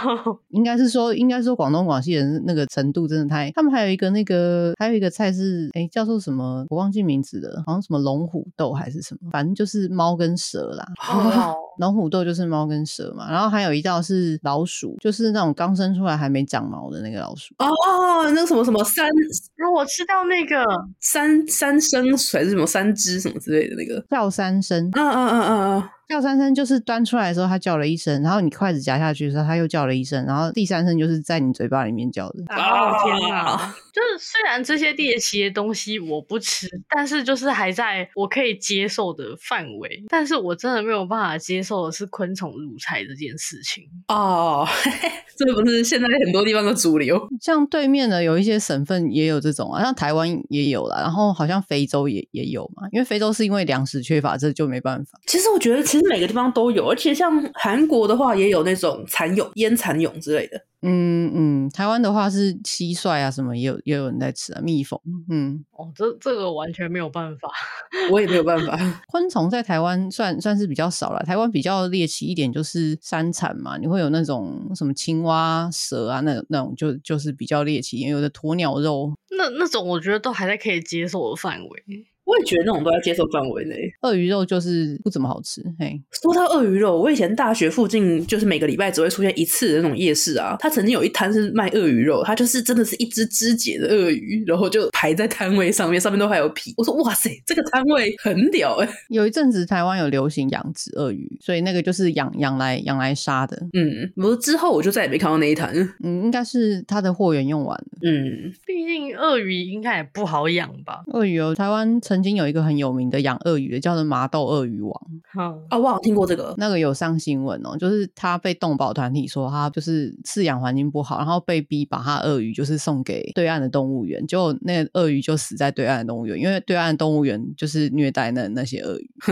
[0.51, 3.51] 应该是说，应该说广东广西人那个程度真的太。
[3.51, 6.65] 他们还有一个那个，还有一个菜是哎，叫做什么？
[6.69, 10.87] 我忘记名字了，好像什么龙虎斗还是什么，反正就是猫跟蛇啦。
[11.11, 11.57] Oh.
[11.79, 17.53] 龙虎斗就是猫跟蛇嘛，然后还有一道是老鼠，就是那种刚生出来还没长毛的那个老鼠。
[17.57, 19.09] 哦哦，那个什么什么三，
[19.55, 20.63] 然后我吃到那个
[21.01, 24.89] 三三生还是什么三只什么之类的那个叫三声。
[24.93, 25.89] 嗯嗯嗯嗯嗯。
[26.13, 32.43] 叫三声就是端出来的时候，它叫了一声，然后你筷子夹下去的时候，它又叫了一声，然后第三声就是在你嘴巴里面叫的。
[32.49, 33.75] 哦天啊！
[33.93, 40.03] 就是虽然这些猎奇的东西我不吃，但是就是还在我可以接受的范围。
[40.07, 44.67] 但是我真的没有办法接受的是昆虫入菜这件事情哦。
[45.35, 55.19] 这不是现在很多地方的主流，像对面的有一些省份也有这种啊，像台湾也有啦，然后好像非洲也也有嘛，因为非洲是因为粮食缺乏，这就没办法。
[55.27, 60.61] 其实我觉得，其实实每个地方都有，而且像韩国的话，也有那种蚕蛹、腌蚕蛹之类的。
[60.85, 64.99] 嗯嗯，台湾的话是蟋蟀啊，什么也有也有人在吃啊，蜜蜂。
[65.29, 67.49] 嗯，哦，这这个完全没有办法，
[68.11, 68.77] 我也没有办法。
[69.07, 81.83] 昆虫在台湾算算是比较少了，台湾比较猎奇一点就是山产嘛，你会有那种什么青蛙、蛇啊，那那种就就是比较猎奇，有的鸵鸟肉，那那种我觉得都还在可以接受的范围。
[82.25, 83.75] 我也觉得那种都在接受范围内。
[84.01, 85.61] 鳄鱼肉就是不怎么好吃。
[85.77, 90.55] 嘿，说到鳄鱼肉，我以前大学附近就是每个礼拜只会出现一次的那种夜市啊。
[90.59, 96.73] 它曾经有一摊是卖鳄鱼肉，它就是真的是一只肢解的鳄鱼，然后就排在摊位上面，上面都还有皮。
[96.77, 98.93] 我说哇塞，这个摊位很屌哎、欸！
[99.09, 103.57] 有一阵子台湾有流行养殖鳄鱼，所以那个就是养养来养来杀的。
[103.73, 105.73] 嗯，不过之后我就再也没看到那一摊。
[106.03, 107.87] 嗯，应该是它的货源用完了。
[108.01, 111.03] 嗯，毕竟鳄鱼应该也不好养吧？
[111.07, 114.93] 鳄鱼哦，台湾曾经有一个很有名的养鳄鱼的，叫做麻豆鳄鱼王。
[115.33, 129.09] 好啊、哦，我好听过这个，那个有上新闻哦，就是他被动保团体说他就是饲养环境不好，然后被逼把他鳄鱼就是送给对岸的动物园，结果那个鳄鱼就死在对岸的动物园，因为对岸的动物园就是虐待那那些鳄鱼。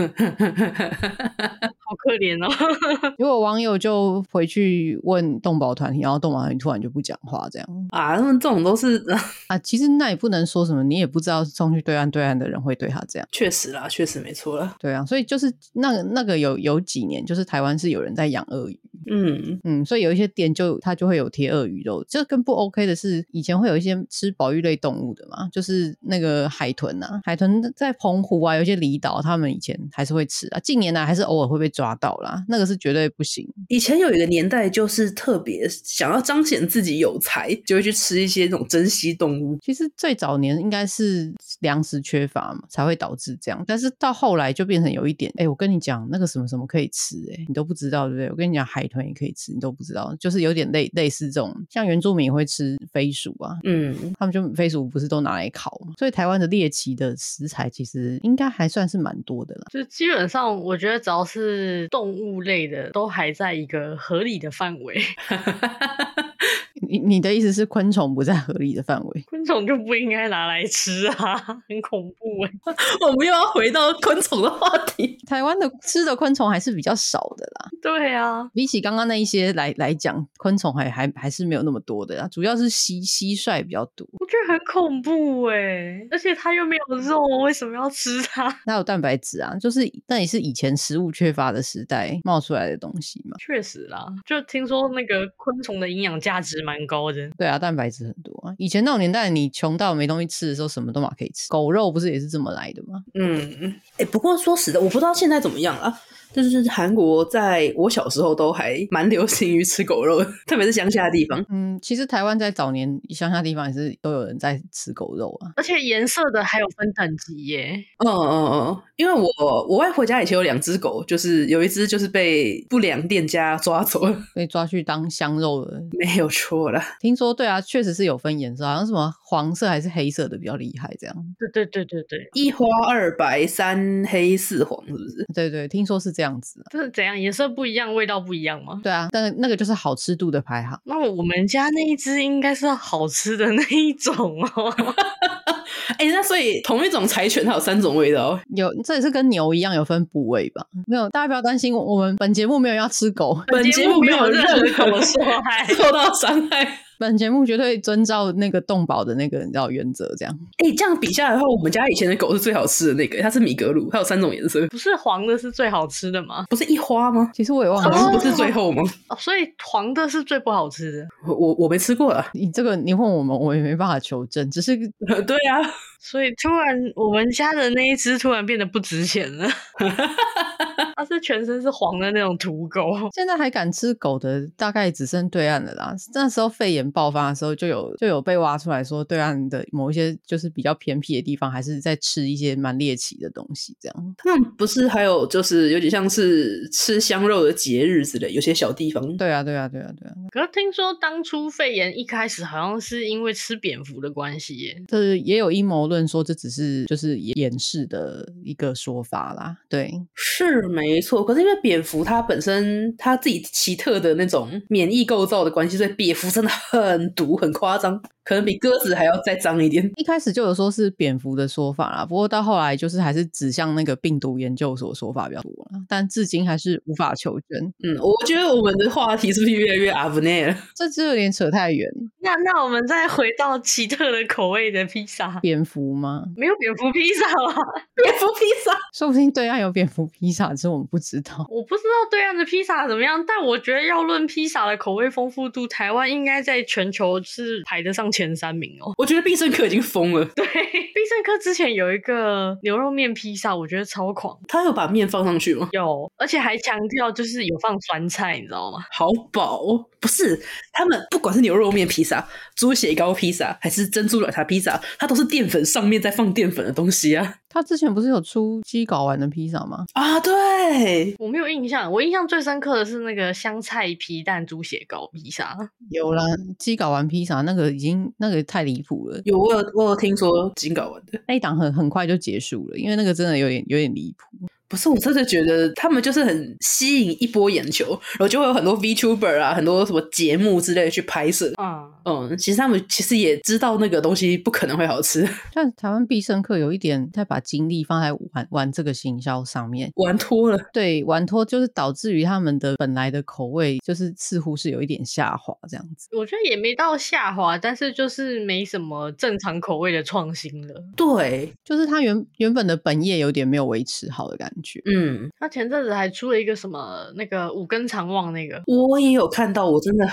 [1.84, 2.48] 好可怜哦！
[3.18, 9.04] 结果网友就回去问动保团体，然后动保团体突然就不讲话，这样啊，他们这种都是
[9.48, 13.28] 啊，其实那也不能说什么，你也不知道送去对岸对岸的人会对他这样。
[13.32, 14.76] 确实啦，确实没错啦。
[14.78, 22.02] 对啊，所以就是那个那个有有几年，就是台湾是有人在养鳄鱼，嗯嗯，所以有一些店就它就会有贴鳄鱼肉。
[22.08, 31.82] 这更不 OK 的是，以前会有一些吃保育类动物的嘛，就是那个海豚啊，海豚在澎湖啊，有一些离岛，他们以前还是会吃啊，近年来还是偶尔会被抓。
[31.82, 33.44] 抓到啦，那个是绝对不行。
[33.66, 39.58] 以前有一个年代，就是特别想要彰显自己有才，就会去吃一些那种珍稀动物。
[39.60, 43.64] 其实最早年应该是粮食缺乏嘛，才会导致这样。
[43.66, 48.30] 但是到后来就变成有一点，哎、欸，我跟你讲，那个什么什么可以吃、欸，哎，你都不知道，对不对？
[48.30, 55.94] 我跟你讲，海豚也可以吃，你都不知道，就是有点类类似这种，像原住民也会吃飞鼠啊，嗯，他们就飞鼠不是都拿来烤嘛？
[55.98, 59.66] 所以台湾的猎奇的食材其实应该还算是蛮多的啦。
[59.70, 61.88] 就基本上，我觉得只要是。
[61.88, 65.00] 动物类的都还在一个合理的范围。
[66.88, 69.22] 你你的意思是昆虫不在合理的范围？
[69.28, 71.36] 昆虫就不应该拿来吃啊，
[71.68, 72.50] 很恐怖哎！
[73.06, 75.18] 我们又要回到昆虫的话题。
[75.26, 77.70] 台湾的吃的昆虫还是比较少的啦。
[77.80, 82.28] 对啊，比起刚刚那一些来来讲，昆虫还还还是没有那么多的啦。
[82.28, 84.06] 主要是蟋蟋蟀比较多。
[84.20, 88.50] 我觉得很恐怖哎，而且它又没有肉，为什么要吃它？
[88.66, 93.36] 它有蛋白质啊，就是那也是以前食物缺乏的时代冒出来的东西嘛。
[93.38, 98.54] 确实啦，就听说那个昆虫的营养价值蛮高的，对啊，蛋白质很多啊。
[98.58, 101.48] 以前那种年代，你穷到没东西吃的时候，什么都嘛可以吃。
[101.48, 103.02] 狗肉不是也是这么来的吗？
[103.14, 103.74] 嗯嗯。
[103.98, 106.00] 哎，不过说实的，我不知道现在怎么样啊。
[106.32, 111.44] 就是韩国在我小时候都还蛮流行于吃狗肉的， 特别是乡下的地方。
[111.50, 117.78] 嗯，其实台湾在早年乡下地方也是都有人在吃狗肉啊，而且颜色的还有分等级耶。
[118.04, 119.28] 嗯嗯嗯，因为我
[119.68, 126.80] 我外婆家以前有两只狗，就是有一只就是被不良店家抓走了，被抓去当香肉了，没有错了。
[127.00, 131.16] 听说对啊，确实是有分颜色，好像什么黄色还是黑色的比较厉害，这样。
[131.38, 135.26] 对对对对对，一花二白三黑四黄，是不是？
[135.34, 136.21] 对对，听说是这样。
[136.22, 137.18] 这样子，这是怎样？
[137.18, 138.80] 颜色不一样，味道不一样吗？
[138.80, 140.80] 对啊，但那个就是好吃度的排行。
[140.84, 144.72] 那我们家那一只应该是好吃的那一种哦。
[145.98, 148.38] 哎、欸，那所以同一种柴犬它有三种味道？
[148.54, 150.64] 有，这也是跟牛一样有分部位吧？
[150.86, 156.81] 没有，大家不要担心，我们本节目没有要吃狗，本节目没有任何受害 受到伤害。
[157.02, 160.38] 本节目绝对遵照那个动保的那个你知道原则，这样。
[160.58, 164.64] 哎、欸，这样比下来的话，我们家以前的狗是最好吃的那个，它是米格鲁，它有三种颜色。
[164.68, 166.44] 不是黄的是最好吃的吗？
[166.48, 167.28] 不是一花吗？
[167.34, 168.82] 其实我也忘了，不是最后吗？
[169.08, 171.08] 哦，所以黄的是最不好吃的。
[171.26, 172.24] 我我我没吃过了。
[172.34, 174.76] 你这个你问我们，我也没办法求证，只是
[175.26, 175.58] 对啊。
[176.02, 179.48] 所以突然我们家的那一只突然变得不值钱了。
[180.96, 182.92] 它是全身是黄的那种土狗。
[183.14, 185.94] 现在还敢吃狗的，大概只剩对岸的啦。
[186.14, 193.76] 那时候肺炎爆发的时候，就有就有被挖出来说，对岸的某一些就是比较偏僻的地方，还是在吃一些蛮猎奇的东西。
[193.80, 199.16] 这样，他们不是还有就是有点像是吃香肉的节日之类，有些小地方。
[199.16, 200.14] 对啊，对啊，对啊，对啊。
[200.32, 209.54] 可是听说当初肺炎一开始好像是因为吃蝙蝠的关系耶，这也有阴谋论说这只是就是掩饰的一个说法啦。
[209.68, 211.22] 对，是没错。
[211.22, 218.02] 可是因为蝙蝠它本身它自己奇特的那种免疫构造的关系，所以蝙蝠真的很毒，很夸张。
[218.24, 219.90] 可能比鸽子还要再脏一点。
[219.96, 227.72] 一开始就有说是蝙蝠的说法啦，不过到后来就是还是指向那个病毒研究所说法比较多了，但至今还是无法求证。
[227.82, 230.56] 嗯，我觉得我们的话题是不是越来越阿不内了？
[230.74, 231.88] 这就有点扯太远。
[232.20, 236.24] 那那我们再回到奇特的口味的披萨，蝙蝠吗？
[236.36, 237.62] 没有蝙蝠披萨吧？
[237.94, 241.46] 蝙蝠披萨，说不定对岸有蝙蝠披萨，只是我们不知道。
[241.50, 248.92] 我不知道对岸的披萨怎么样，但我觉得要论披萨的口味丰富度，台湾应该在全球是排得上前三名哦。
[248.98, 250.24] 我觉得必胜客已经疯了。
[250.36, 254.38] 对， 必胜客之前有一个牛肉面披萨，我觉得超狂。
[254.46, 255.70] 他有把面放上去吗？
[255.72, 258.84] 有，而且还强调就是有放酸菜，你知道吗？
[258.92, 259.86] 好饱哦！
[259.98, 260.40] 不是，
[260.72, 267.36] 他们不管是牛肉面披萨、猪血糕披萨，还是珍珠奶茶披萨，它都是淀粉上面再放淀粉的东西啊。
[267.52, 269.84] 他之前不是有出鸡睾丸的披萨吗？
[269.92, 271.92] 啊，对，我没有印象。
[271.92, 275.54] 我印象最深刻的是那个香菜皮蛋猪血糕披萨。
[275.90, 276.24] 有啦，
[276.58, 279.20] 鸡睾丸披萨那个已经那个太离谱了。
[279.26, 284.48] 有，我有我有听说鸡睾丸的那一档很很快就结束了，因为那个真的有点有点离谱。
[284.72, 291.52] 不是，我真的觉得他们就是很吸引一波眼球，然后就会有很多 VTuber 啊，很多什么节目之类的去拍摄。
[291.60, 295.28] 嗯嗯，其实他们其实也知道那个东西不可能会好吃。
[295.52, 300.58] 但台湾必胜客有一点在把精力放在玩玩这个行销上面，玩脱了。
[300.72, 306.08] 对，玩脱就是导致于他们的本来的口味就是似乎是有一点下滑这样子。
[306.16, 310.74] 我觉得也没到下滑，但是就是没什么正常口味的创新了。
[310.96, 314.61] 对，就是他原原本的本业有点没有维持好的感觉。
[314.84, 320.06] 嗯，他前阵子还出了一个什么那个五根长望那个，我也有看到，我真的。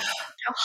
[0.50, 0.56] 好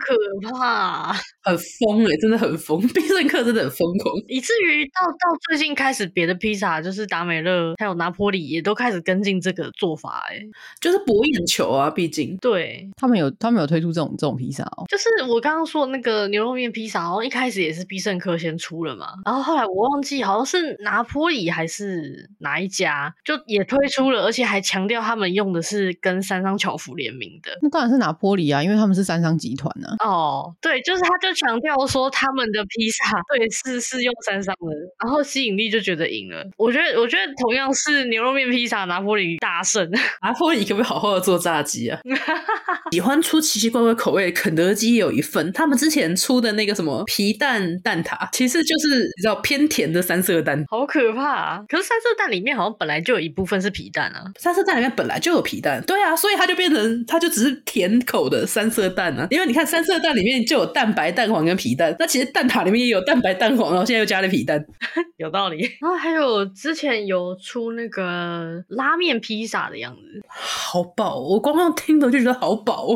[0.00, 0.16] 可
[0.50, 1.12] 怕，
[1.44, 2.80] 很疯哎、欸，真的很疯。
[2.88, 11.88] 必胜客真的很疯狂，以至于到到最近开始，别的披萨就是达美乐还有拿坡里也都开始跟进这个做法哎、欸，就是博眼球啊。
[11.88, 14.84] 毕竟，对他们有他们有推出这种这种披萨哦。
[14.88, 27.50] 就是我刚刚说的那个牛肉面披萨，好像一开始也是必胜客先出了嘛，然后后来我忘记好像是拿坡里还是哪一家，就也推出了，而且还强调他们用的是跟三商巧福联名的。
[27.60, 29.02] 那当然是拿坡里啊，因为他们是。
[29.02, 29.88] 三商集团呢？
[29.98, 36.48] 哦，对，就是他，就强调说他们的披萨，对，是是用三商的，然后吸引力就觉得赢了。
[36.56, 39.90] 我觉得，我觉得同样是牛肉面披萨，拿坡里大胜。
[40.22, 41.98] 拿坡里可不可以好好的做炸鸡啊？
[42.92, 45.52] 喜欢出奇奇怪怪口味，肯德基也有一份。
[45.52, 51.64] 他们之前出的那个什么皮蛋蛋挞，其实就是比较偏甜的三色蛋，好可怕啊！
[51.68, 59.12] 可是三色蛋里面好像本来就有一部分是皮蛋啊，三色蛋里面本来就有皮蛋，对啊，所以它就变成它就只是甜口的三色蛋。
[59.18, 59.26] 啊？
[59.30, 64.64] 因为你看三色蛋里面就有蛋白、蛋黄跟皮蛋，那其实蛋挞里面也有蛋白、蛋黄，然后现在又加了皮蛋，
[65.18, 65.58] 有道理。
[65.80, 71.20] 然后还有之前有出那个拉面披萨的样子，好饱！
[71.20, 72.88] 我光光听着就觉得好饱。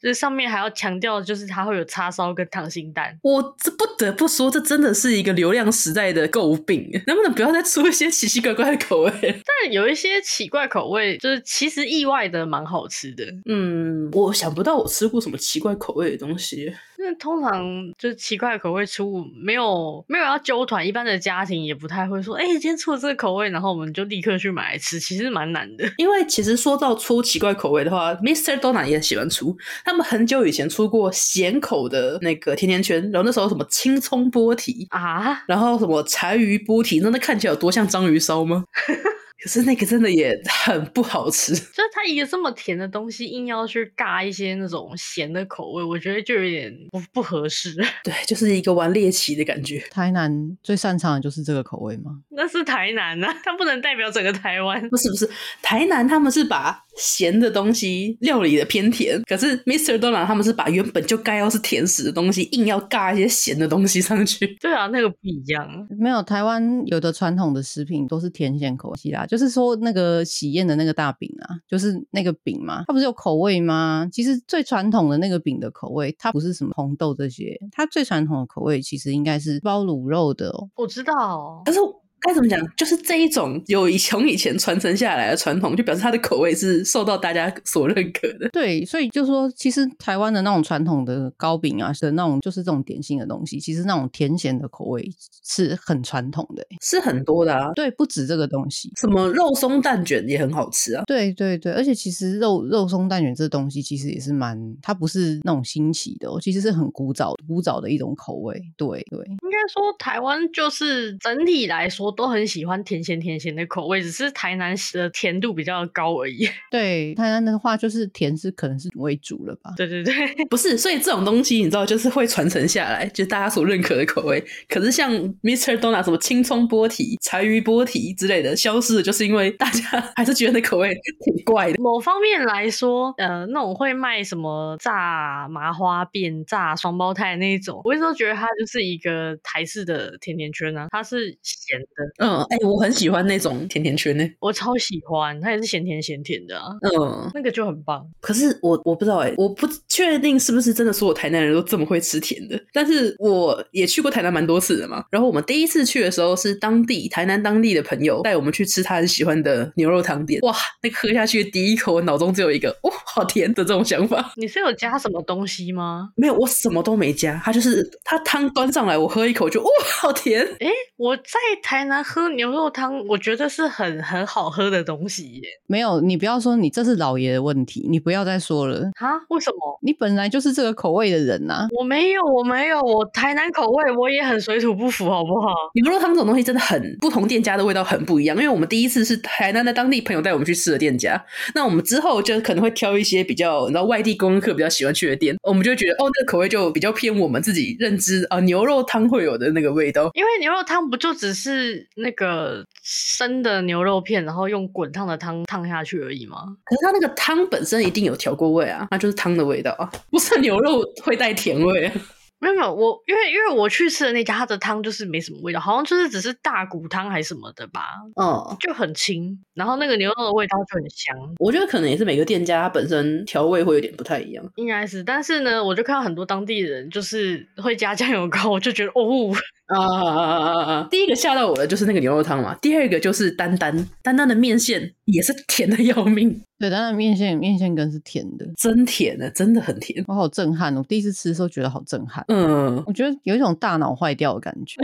[0.00, 3.16] 这 上面还要强调，就是它会有叉烧跟溏心蛋。
[3.22, 6.88] 我这不得不说，这真的是一个流量时代的诟病。
[7.06, 9.12] 能不能不要再出一些奇奇怪怪的口味？
[9.22, 13.24] 但有一些奇怪口味，就是其实意外的蛮好吃的。
[13.46, 16.72] 嗯，我想不到我吃过什么奇怪口味的东西。
[17.00, 17.64] 那通常
[17.96, 25.88] 就是奇怪的口味出，没有没有要揪团，一般的家庭也不太会说，哎、欸，今天出了这个口味，然后我们就立刻去买来吃，其实蛮难的。
[25.96, 28.58] 因为其实说到出奇怪口味的话，Mr.
[28.58, 29.56] Donut 也喜欢出。
[29.84, 38.64] 他们很久以前出过咸口的那个甜甜圈，然后那时候什么青葱波提啊，然后什么柴鱼波提，那那看起来有多像章鱼烧吗？
[39.42, 47.74] 可是那个真的也 很不好吃，就是它一个这么甜的东西，硬要去尬一些那种咸的口味，我觉得就有点不不合适。
[48.02, 49.78] 对，就是一个玩猎奇的感觉。
[49.90, 52.20] 台南最擅长的就是这个口味吗？
[52.30, 54.80] 那是台南啊，它不能代表整个台湾。
[54.88, 55.28] 不是不是，
[55.62, 59.98] 台南他们是把咸的东西料理的偏甜，可是 Mr.
[59.98, 64.46] Donut 他们是把原本就该要是甜食的东西，硬要尬一些咸的东西上去。
[64.60, 65.86] 对啊，那个不一样。
[65.98, 69.26] 没有，台湾有的传统的食品都是甜咸口味啦。
[69.28, 74.08] 就是说，那个喜宴的那个大饼啊，就是那个饼嘛，它不是有口味吗？
[74.10, 80.68] 其实最传统的那个饼的口味，它不是什么红豆这些，它最传统的口味其实应该是包卤肉的哦。
[80.76, 81.80] 我知道，但是。
[82.20, 82.60] 该怎么讲？
[82.76, 88.48] 就是这一种有从以前传承下来的传统，就表示它的口味是受到大家所认可的。
[88.50, 95.08] 对，所以就说，其实台湾的那种传统的糕饼啊，是那种就是这种点心的东西，其实那种甜咸的口味
[95.44, 97.72] 是很传统的，是很多的啊。
[97.74, 101.04] 对，不止这个东西，什么肉松蛋卷也很好吃啊。
[101.06, 108.60] 对对对，而且其实肉肉松蛋卷这东西其实也是蛮，它不是那种新奇的，其实是很古早古早的一种口味。
[108.76, 116.48] 对对，应该说台湾就是整体来说都很喜欢甜咸甜咸的口味，只是台南的甜度比较高而已。
[116.70, 119.72] 对，台南的话就是甜是可能是为主了吧？
[119.76, 120.14] 对对对，
[120.50, 124.42] 不是，所以这种东西你知道就是会传承下来，就是大家所认可的口味。
[124.68, 125.78] 可是像 Mr.
[125.78, 129.82] Donut 什么青葱波提、柴鱼波提之类的消失的，就是因为大家
[130.16, 130.90] 还是觉得那口味
[131.24, 131.82] 挺怪的。
[131.82, 142.24] 某方面来说，呃，那种会卖什么炸麻花辫、炸双胞胎的那一种，我一直都觉得它就是一个台式的甜甜圈啊，它是咸的。
[142.24, 146.70] 嗯，哎、欸，我很喜欢那种甜甜圈呢、欸，我超喜欢，它也是咸甜咸甜的啊。
[146.82, 148.08] 嗯，那个就很棒。
[148.20, 149.66] 可是我我不知道哎、欸，我不
[149.98, 152.56] 确定是不是真的所有台南人都这么会吃甜的。
[152.72, 155.04] 但是我也去过台南蛮多次的嘛。
[155.10, 160.40] 然后我们第一次去的时候，是当地台南当地的朋友带我们去吃他很喜欢的牛肉汤店。
[160.42, 164.32] 哇，那个喝下去的第一口，我脑中只有一个哇，好甜的这种想法。
[164.36, 166.10] 你是有加什么东西吗？
[166.14, 167.40] 没有，我什么都没加。
[167.44, 169.68] 他就是他汤端上来，我喝一口就哇，
[170.00, 170.46] 好甜。
[170.60, 175.42] 哎，我在台南喝牛肉汤，我觉得是很很好喝的东西耶。
[175.66, 178.88] 没有，你不要说你这是老爷的问题，你不要再说了。
[178.94, 179.18] 哈？
[179.30, 179.80] 为什么？
[179.88, 181.68] 你本来就是这个口味的人呐、啊。
[181.78, 185.48] 我没有，我没有，我台南口味我也很水土不服，好不好？
[185.72, 188.36] 牛肉汤这种东西真的很不同，店家的味道很不一样。
[188.36, 191.24] 因为我们第一次是台南的当地朋友带我们去吃的店家，
[191.54, 200.10] 那我们之后就可能会挑一些比较你知道外地观光客比较喜欢去的店，我们就会觉得哦，那个口味就比较偏我们自己认知啊，牛肉汤会有的那个味道。
[200.12, 206.42] 因为牛肉汤不就只是那个生的牛肉片，然后用滚烫的汤烫下去而已吗？
[206.66, 211.92] 可是它那个汤本身一定有调过味啊，那就是汤的味道啊，不是牛肉会带甜味啊。
[212.40, 217.82] 没有没有，我因为因为我去吃的那家，它的汤就是没什么味道，好像就是只是大骨汤还是什么的吧，
[218.14, 221.16] 嗯，就很清，然后那个牛肉的味道就很香。
[221.40, 229.34] 我觉得可能也是每个店家它本身调味会有点不太一样，应该是，但是呢，我就看到很多当地人就是会加酱油膏，我就觉得哦。
[229.68, 230.88] 啊啊啊啊啊！
[230.90, 236.42] 第一个吓到我的就是那个牛肉汤嘛，第二个就是丹丹，丹丹的面线也是甜的要命。
[236.58, 240.04] 对，丹丹面线面线羹是甜的，真甜的，真的很甜。
[240.08, 242.24] 我好震撼，我第一次吃的时候觉得好震撼。
[242.28, 244.80] 嗯，我觉得有一种大脑坏掉的感觉。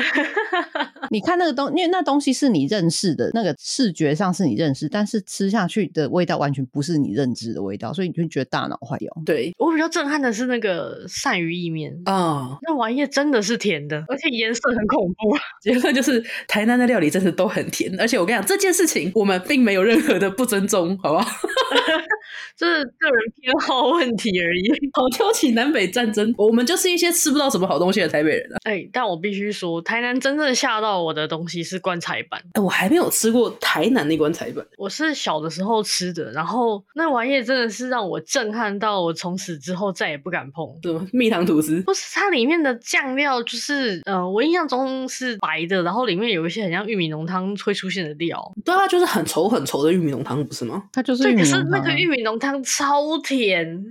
[1.11, 9.13] 你看那个东，因为那东西是你认识的，那个视觉上是你认识，但是吃下去的味道完全不是你认知的味道，所以你就觉得大脑坏掉。
[9.27, 15.37] 对，我比较震撼的是那个鳝鱼意面啊，那玩意真的是甜的，而且颜色很恐怖。
[15.63, 21.27] 结论就是台南的料理真的都很甜，而且我跟你讲这件事情，我们并没有任何的不尊重，好不好？
[22.57, 24.71] 这是个人偏好问题而已。
[24.95, 28.57] 好挑起南北战争，我们就是一些吃不到什么好东西的台北人啊！
[28.65, 32.41] 哎，但我必须说，台南真正吓到我的东西是棺材板。
[32.53, 40.65] 哎，我还没有吃过台南那棺材板，我是小的时候吃的，然后那玩意真的是让我震撼到，我从此之后再也不敢碰。
[40.83, 41.81] 什么蜜糖吐司？
[41.83, 48.53] 不是，它里面的酱料就是，呃，我印象中是白的，然后里面有一些很像玉米浓汤会出现的料。
[48.65, 50.85] 对啊，就是很稠很稠的玉米浓汤，不是吗？
[50.93, 51.61] 它就是玉米浓汤。
[51.61, 53.85] 可是那个玉米浓汤 超甜。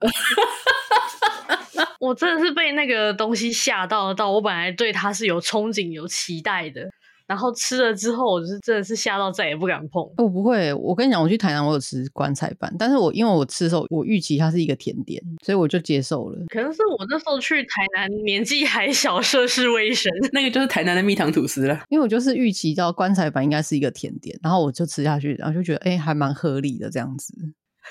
[2.00, 6.82] 我真的是被那个东西吓到，到我本来对它是有憧憬、有期待的，
[7.26, 10.04] 然后吃了之后，我就是真的是吓到，再也不敢碰。
[10.18, 16.38] 我不会，我跟你讲，我去台南，我有吃棺材板，但是我因为我吃的时候，我预期它是一个甜点，所以我就接受了。
[16.50, 21.80] 可能是我那时候去台南年纪还小，涉世未深， 那个就是台南的蜜糖吐司了。
[21.88, 27.34] 因为我就是预期到棺材板应该是一个甜点，然后我就吃下去，然后就觉得哎、欸，还蛮合理的这样子。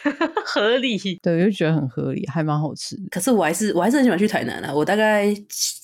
[0.45, 2.97] 合理，对，我就觉得很合理，还蛮好吃。
[3.11, 4.73] 可是我还是我还是很喜欢去台南啊！
[4.75, 5.33] 我大概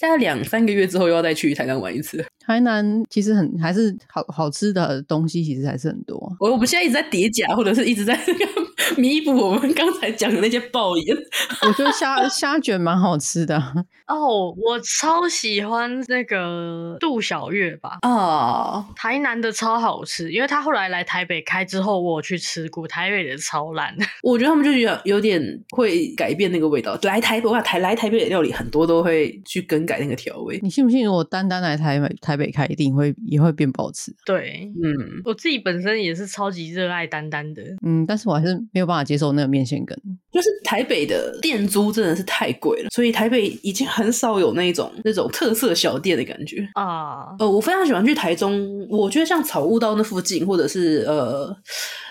[0.01, 2.25] 大概两三个月之后又要再去台南玩一次。
[2.39, 6.19] 台南其实很还是好好吃的东西，其实还是很多。
[6.41, 8.58] 我我们现在一直在叠甲，或者是一直在那 个
[8.97, 11.17] 弥补我们刚才讲的那些爆言。
[11.67, 13.57] 我觉得虾虾卷蛮好吃的
[14.09, 17.99] 哦，oh, 我超喜欢那个杜小月吧。
[18.03, 18.97] 哦，oh.
[18.97, 23.95] 台南的超好吃，因为他后来来台北开之后，我去吃过，台北的超烂。
[24.23, 26.99] 我觉得他们就有有点会改变那个味道。
[27.03, 30.59] 来台北，我台来台北的料理很多都会去更改那个调味。
[30.63, 31.05] 你信不信？
[31.05, 34.11] 如果单单来台北台北开，一定会也会变不好吃。
[34.25, 39.99] 对，嗯，我自己本身也是超级热爱丹丹的，嗯，但是我还是没有办法接受那个面线羹。
[40.31, 47.35] 就是台北的店租真的是太贵了，所以台北已经很少有那种那种特色小店的感觉啊。
[47.41, 51.57] 呃，我非常喜欢去台中，我觉得像草悟道那附近，或者是呃。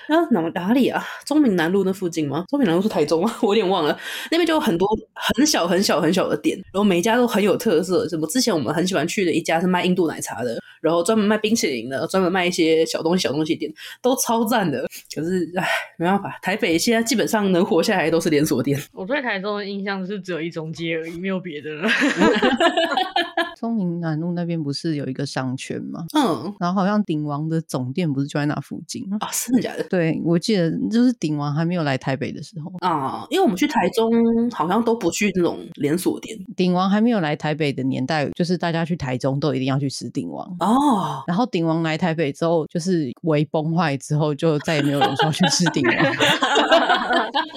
[0.08, 1.04] 啊，哪哪里啊？
[1.26, 2.46] 中明南路那附近吗？
[2.50, 3.36] 中明南路是台中吗？
[3.42, 3.98] 我有点忘了。
[4.32, 8.08] 那边就有很多很小很小很小的店，然后每一家都很有特色。
[8.08, 14.86] 什么之前我们很喜欢去的一家是卖印度奶茶的，然后专门卖冰淇淋的，专门卖一些小东西小东西店，都超赞的。
[15.14, 18.82] 可是唉，没办法，台北现在基本上能活下来都是连锁店。
[18.94, 21.90] 我对台中的印象是只有一中街而已，没有别的了。
[23.58, 26.06] 中明南路那边不是有一个商圈吗？
[26.16, 29.18] 嗯，然后好像鼎王的总店不是就在那附近啊？
[29.32, 29.84] 是真的假的？
[29.90, 34.12] 对，我记得就是鼎王还没有来台北的时候啊，因为我们去台中
[34.52, 36.38] 好像都不去那种连锁店。
[36.56, 41.24] 鼎王还没有来台北的年代，就是大家去台中都一定要去吃鼎王哦。
[41.28, 45.96] 然后鼎王来台北之后，就是微崩坏之后，就再也没有人说去吃鼎王。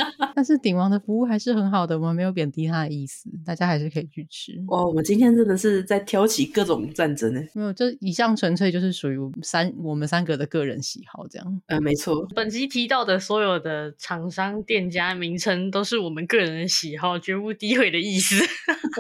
[0.35, 4.53] 但是鼎王的服务还是很好的，我们没有贬低他的意思，大家还是可以去吃。
[4.69, 7.41] 哇，我们今天真的是在挑起各种战争呢。
[7.55, 11.47] 没有，这以上纯粹就是属于三我们三个的个人喜好，这样。
[11.67, 12.27] 嗯、呃，没错。
[12.35, 18.45] 本集提到的所有的厂商店家名称都是我们个人的喜好，绝无诋毁的意思。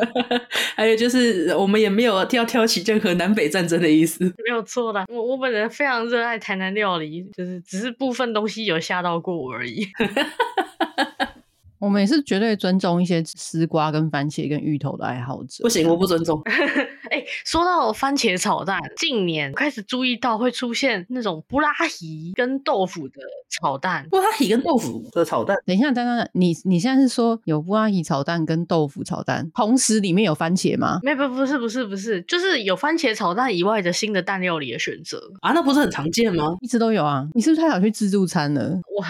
[0.76, 5.05] 还有就是，我们也没有要挑起任何南北战争的意思，没有错啦。
[5.09, 9.87] 我我本人非常热爱台南料理，就是只是部分东西有吓到过我而已。
[11.81, 15.64] 我们也是绝对尊重一些丝瓜、跟番茄、跟芋头的爱好者。
[15.64, 16.41] 不行，我不尊重。
[17.11, 23.14] 哎、欸，说到番茄炒蛋，近年开始注意到会出现那种布拉提跟豆腐的
[23.50, 24.06] 炒蛋。
[24.08, 25.56] 布拉提跟豆腐的炒蛋？
[25.66, 31.00] 等一下，等等，你你现在是说有布拉提炒蛋跟豆腐炒蛋，同时里面有番茄吗？
[31.02, 35.50] 没，不，不是，不是，不是，就是有番茄炒蛋以外的新的蛋料理的选择啊？
[35.52, 36.44] 那不是很常见吗？
[36.61, 37.26] 一直都有啊。
[37.34, 38.70] 你是不是太想去自助餐了？
[39.00, 39.08] 哇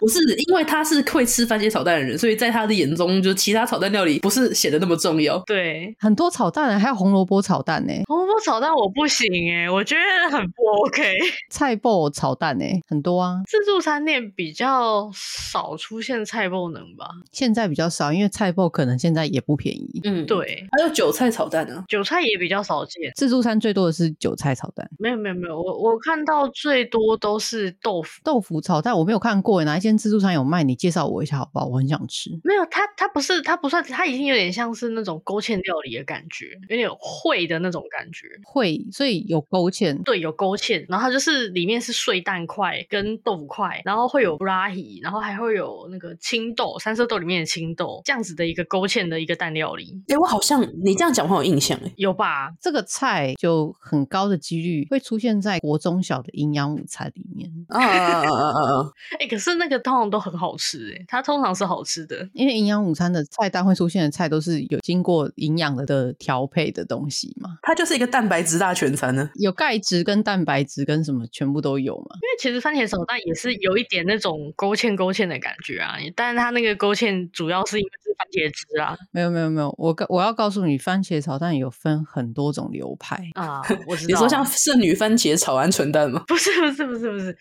[0.00, 0.18] 不是，
[0.48, 5.38] 因为他是会吃番茄炒蛋的人，所以在他的眼中，就其他炒蛋料理不是显得那么重要。
[5.46, 7.92] 对，很多炒蛋还有红萝卜炒蛋呢。
[8.06, 11.14] 红萝卜炒蛋我不行哎，我觉得很不 OK。
[11.50, 13.42] 菜爆炒蛋呢，很多啊。
[13.46, 17.10] 自助餐店比较少出现菜爆能吧？
[17.30, 20.00] 现在比较少，因为菜爆可能现在也不便宜。
[20.04, 20.66] 嗯，对。
[20.72, 23.12] 还有韭菜炒蛋呢，韭菜也比较少见。
[23.14, 24.88] 自助餐最多的是韭菜炒蛋。
[24.98, 28.20] 没有没有没有，我我看到最多都是豆腐。
[28.24, 30.62] 豆腐炒蛋我没有看过，哪一间自助餐有卖？
[30.64, 31.66] 你介绍我一下好不好？
[31.66, 32.30] 我很想吃。
[32.42, 36.88] 没有，它它不是，它不算，它已经有点像是那种勾芡料理的感觉，有点
[37.18, 38.26] 烩的那种感觉。
[38.44, 50.00] 会，所以有勾芡，对，有勾芡，然后它就是里面是碎蛋块跟豆腐块，然后会有布拉提，然后还会有那个青豆，三色豆里面的青豆，这样子的一个勾芡的一个蛋料理。
[50.08, 52.52] 哎，我好像你这样讲，我有印象哎，有吧？
[52.60, 57.50] 这个菜就很高的几率会出现在国中小的营养午餐里面。
[57.68, 58.90] 啊啊啊啊啊！
[59.18, 67.07] 哎，可是那个通常都很好吃哎，它通常是好吃的，因为营养午餐的菜单会出现的菜都是有经过营养的的调配的东西
[67.40, 72.16] 嘛，它就是一个蛋白质大全餐呢，有钙质跟蛋白质跟什么全部都有嘛。
[72.16, 78.96] 因为其实番茄炒蛋也是有一点那种勾芡勾芡的感觉啊，但是它那个勾芡主要是因为是番茄汁啊。
[79.10, 83.60] 没有没有没有，我告我要告诉你，番茄炒蛋有分很多种流派啊。
[83.86, 86.24] 我知道，你说像圣女番茄炒鹌鹑蛋吗？
[86.26, 87.36] 不是不是不是不是。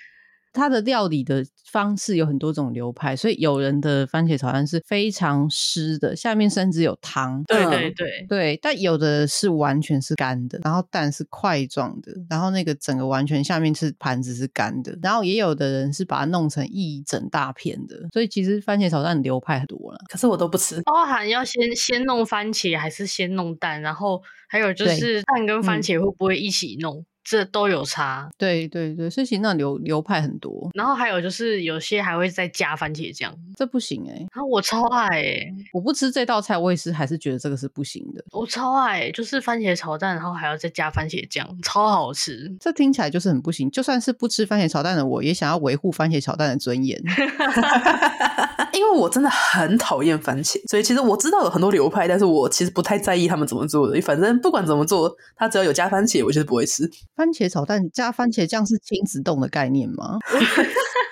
[0.54, 7.44] 它的料理的方式有很多种流派，所以有人的番茄炒蛋是非常湿的，下面甚至有汤。
[7.44, 20.00] 对对对对，但有的是完全是干的，然后蛋是块状的，然后那个整个完全下面是盘子是干的，然后也有的人是把它弄成一整大片的，所以其实番茄炒蛋流派很多了。
[20.10, 27.06] 可是我都不吃，包含要先先弄番茄还是先弄蛋，然后还有就是蛋跟番茄会不会一起弄？
[27.30, 46.98] 这都有差，对对对，所以其实那流流派很多，然后还有就是有些还会再加番茄酱，这不行哎、欸，啊我超爱哎、欸，我不吃这道菜，我也是还是觉得这个是不行的，我超爱、欸，就是番茄炒蛋，然后还要再加番茄酱，超好吃，这听起来就是很不行，就算是不吃番茄炒蛋的我，也想要维护番茄炒蛋的尊严，
[48.72, 56.90] 因为我真的很讨厌番茄，所以其实我知道有很多流派，但是我其实不太在意他们怎么做的，反正不管怎么做，它只要有加番茄，我就是不会吃。
[57.18, 60.20] 番茄炒蛋加番茄酱是亲子冻的概念吗？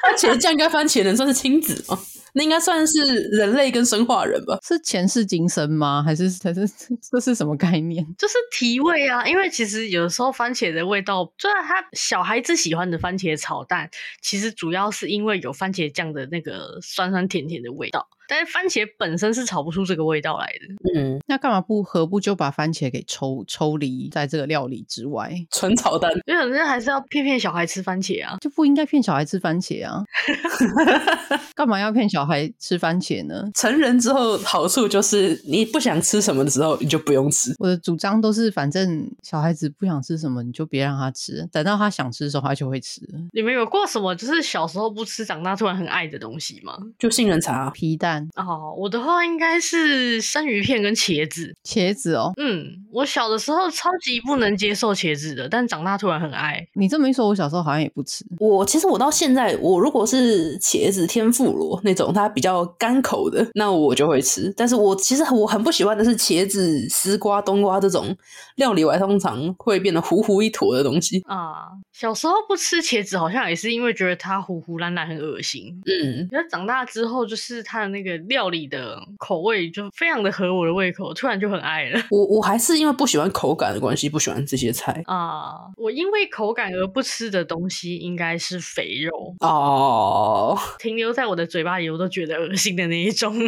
[0.04, 1.98] 番茄酱加番茄能算是亲子吗？
[2.36, 4.58] 那应该算是人类跟生化人吧？
[4.62, 6.04] 是前世今生吗？
[6.06, 6.68] 还是还是
[7.12, 8.06] 这是什么概念？
[8.20, 9.26] 就是提味啊！
[9.26, 13.90] 因为其实有时候番茄的味道，虽然他小孩子喜欢的番茄炒蛋，
[14.22, 18.08] 其实主要是因为有番茄酱的那个酸酸甜甜的味道。
[18.28, 21.00] 但是番茄本身是炒不出这个味道来的。
[21.00, 25.32] 嗯，那干嘛不何不就把番茄给抽抽离在这个料理之外？
[25.52, 30.04] 纯炒蛋，因为有人还是要骗骗小孩吃番茄啊，就不应该骗小孩吃番茄啊。
[31.54, 33.50] 干嘛要骗小孩吃番茄呢？
[33.54, 37.54] 成人之后好处就是你不想吃什么的时候，你就不用吃。
[37.60, 43.02] 我的主张都是，反正小孩子不想吃什么，你就别让他吃，等到他想吃的时候，他就会吃。
[43.34, 46.78] 你们有过什么就是小时候不吃，长大突然很爱的东西吗？
[46.98, 51.56] 就杏仁茶、皮蛋哦，我的话应该是生鱼片跟茄子。
[51.64, 56.66] 茄子哦，嗯，我小的时候超级不能接受茄子的，但长大突然很爱。
[56.74, 58.26] 你这么一说，我小时候好像也不吃。
[58.40, 64.52] 我其实我到现在，我如果是茄子天妇罗那种它比较干口的，那我就会吃。
[64.58, 68.16] 但是我其实我很不喜欢的是茄子、丝瓜、冬瓜这种
[68.56, 71.68] 料理完通常会变得糊糊一坨的东西啊。
[71.92, 75.82] 小时候不吃茄子，好像也是因为觉得它糊糊烂烂很恶心。
[75.86, 82.02] 嗯，那长大之后，就是它的那个料理的口味就非常的合我的胃口，突然就很爱了。
[82.12, 85.54] 我我还是因为不喜欢口感的关系，不喜欢这些菜啊。
[85.78, 93.36] 我因为口感而不吃的东西，应该是肥肉哦，停留在我的嘴巴里，我都觉得恶心的那一种。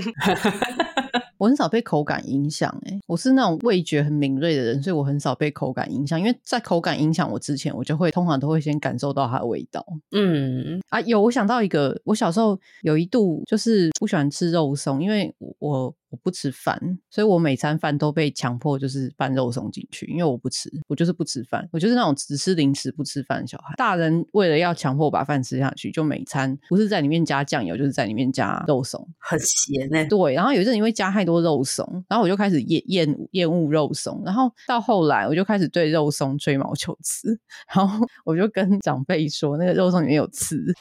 [1.38, 6.20] 我很少被口感影响，哎，我是那种味觉很敏锐的人，所以我很少被口感影响。
[6.20, 9.86] 因为在口感影响我之前，我就会通常都会先感受到它的味道。
[10.14, 15.94] 嗯啊，有我想到一个，我小时候有一度就是不喜欢吃肉松，因为我。
[16.10, 16.80] 我不吃饭，
[17.10, 23.74] 所以我每餐饭都被强迫就是拌肉松进去，因为我不吃，我就是不吃饭，我就是那种只吃零食不吃饭的小孩。
[23.76, 30.06] 大人为了要强迫我把饭吃下去，就每餐不是在里面加酱油，就是在里面加肉松，很咸呢、欸。
[30.06, 37.38] 对，然后有一阵因为加太多肉松，然后我就开始厌厌厌恶肉松，然后到后来我就开始对肉松吹毛求疵，
[37.76, 40.74] 然后我就跟长辈说，那个肉松里面有刺。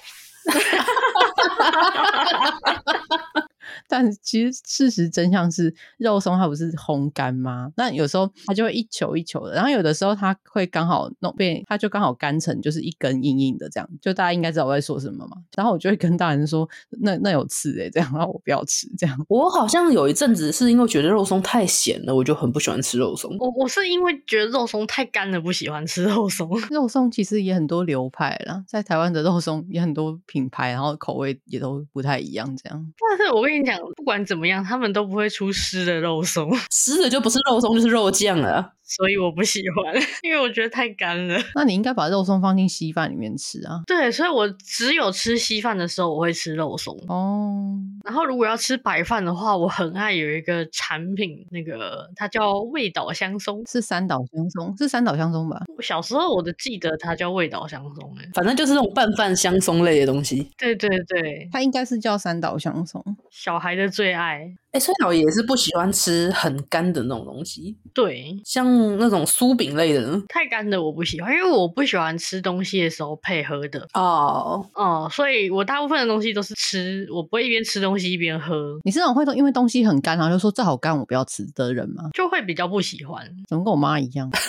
[3.88, 7.70] 但其实事实真相是，肉松它不是烘干吗？
[7.76, 13.88] 那有时候它就会一球一球的，然后有的时候它会刚好弄变，它就刚好干成就是一根硬硬的这样。
[14.00, 15.36] 就大家应该知道我在说什么嘛。
[15.54, 16.68] 然后我就会跟大人说，
[17.00, 19.16] 那那有刺诶、欸、这样，然后我不要吃这样。
[19.28, 23.36] 我好像有一阵子是因为觉得肉松太咸了，我就很不喜欢吃肉松。
[23.38, 26.50] 我我是因为觉得肉松太干了，不喜欢吃肉松。
[26.70, 32.92] 肉松其实也很多流派啦，在台湾的肉松也很多品牌，然后口味也都不太一样这样。
[32.98, 33.75] 但是我跟你讲。
[33.96, 38.72] 不管怎么样，他们都不会出湿的肉松， 湿的就不是肉松，就是肉酱了。
[38.88, 41.36] 所以我不喜欢，因为我觉得太干了。
[41.56, 43.82] 那你应该把肉松放进稀饭里面吃啊。
[43.84, 47.76] 对，所以我只有吃稀饭的时候我会吃肉松哦。
[48.04, 55.64] 然后如果要吃白饭的话，我很爱有一个产品，那个它叫味岛香松，是三岛香松，是三岛香松吧？
[55.76, 60.50] 我小时候我都记得它叫味道香松，哎，反正就是那种拌饭香松类的东西。
[60.56, 64.48] 对对对，它应该是叫三岛香松，小孩的最爱。
[64.72, 67.76] 哎，所以我也是不喜欢吃很干的那种东西。
[67.92, 68.66] 对，像
[68.98, 73.86] 那种酥饼类的，太干的我不喜欢，因为我不喜欢吃东西的时候配喝的。
[73.92, 78.78] 哦哦，所以我大部分的东西都是吃，我不会一边吃东西一边喝。
[78.82, 82.10] 你是那种会因为东西很干，然后就说这好干，我不要吃的人吗？
[82.14, 84.30] 就会比较不喜欢，怎么跟我妈一样？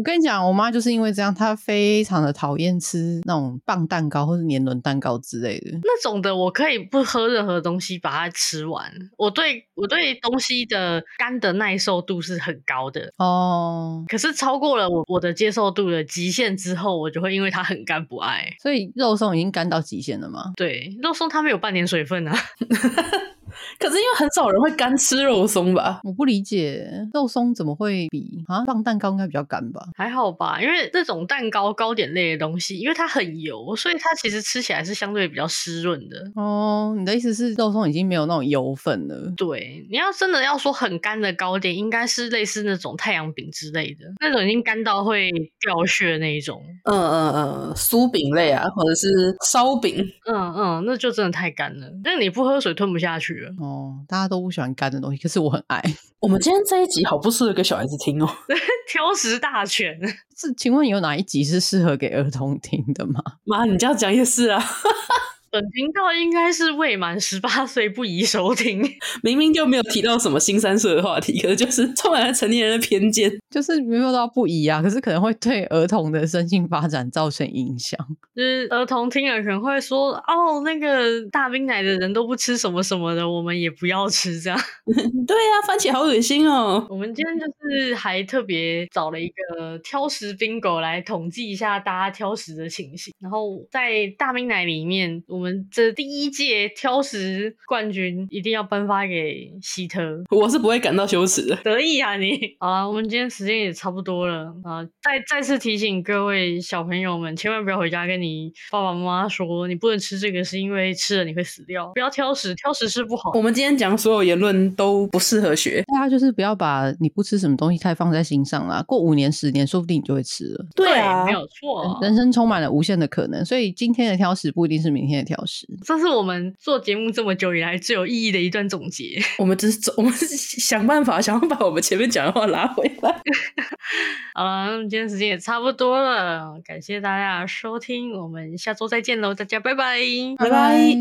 [0.00, 6.34] 我跟你讲，我妈就是因为这样，她非常的讨厌吃那种棒蛋糕或是年轮蛋糕之类的那种的。
[6.34, 8.90] 我可以不喝任何东西把它吃完。
[9.18, 14.02] 我对我对东西的干的耐受度是很高的哦。
[14.08, 18.48] 可是超过了我我的接受度的极限之后，我就会因为它很干不爱。
[18.62, 20.52] 所以肉松已经干到极限了吗？
[20.56, 22.34] 对，肉松它没有半点水分啊。
[23.78, 26.00] 可是因为很少人会干吃肉松吧？
[26.04, 29.82] 我不理解肉松怎么会比啊放蛋糕应该比较干吧？
[29.96, 36.30] 还好吧，因为这种蛋糕糕点类的东西，因为它很油，所以它其实吃起来是相对比较湿润的。
[36.34, 39.32] 哦，你的意思是肉松已经没有那种油分了？
[39.36, 45.30] 对，你要真的要说很干的糕点，应该是类似那种太阳饼之类的，那种已经干到会
[45.60, 46.62] 掉屑那一种。
[46.84, 49.08] 嗯嗯嗯，酥饼类啊，或者是
[49.46, 50.04] 烧饼。
[50.26, 53.49] 嗯嗯，那就真的太干了，那你不喝水吞不下去了。
[53.58, 55.82] 哦，大家都不喜欢干的东西，可是我很爱。
[56.20, 58.28] 我们今天这一集好不适合给小孩子听哦，
[58.88, 59.98] 挑食大全。
[60.36, 63.22] 是，请问有哪一集是适合给儿童听的吗？
[63.44, 64.62] 妈，你这样讲也是啊。
[65.50, 68.82] 本频道应该是未满十八岁不宜收听，
[69.24, 77.98] 明明就没有提到什么新三色的话题，可是就是充满了成年人的偏见，就是没有到不宜啊，可是可能会对儿童的身心发展造成影响。
[78.36, 84.58] 就是儿童听了可能会说：“哦，那个大冰奶的人都不吃什么什么的，我们也不要吃这样。
[85.26, 86.86] ”对啊，番茄好恶心哦。
[86.88, 95.20] 我们今天就是还特别找了一个挑食 bingo 来统计一下大家挑食的情形，然后在大冰奶里面。
[95.40, 100.22] 们这第一届挑食冠军一定要颁发给希特。
[100.30, 102.38] 我是不会感到羞耻的，得意啊你！
[102.60, 111.90] 好啊，我们今天时间也差不多了啊，再再次提醒各位小朋友们，千万不要回家跟你爸爸妈妈说，你不能吃这个，是因为吃了你会死掉。
[111.94, 113.32] 不要挑食，挑食是不好。
[113.34, 118.82] 我们今天讲所有言论都不适合学，大家就是不要把你不吃什么东西太放在心上啦。
[118.86, 120.66] 过五年、十年，说不定你就会吃了。
[120.74, 125.64] 对啊，没有错，人生充满了无限的可能，所以今天的挑食不一定是明天的挑食。
[125.84, 129.20] 这是我们做节目这么久以来最有意义的一段总结。
[129.38, 133.22] 我们只是 我们是想办法，想要把我们前面讲的话拉回来。
[134.34, 140.00] 好了，那么今天时间也差不多了，感谢大家收听，我们下周再见喽，大家拜拜，
[140.36, 141.00] 拜拜。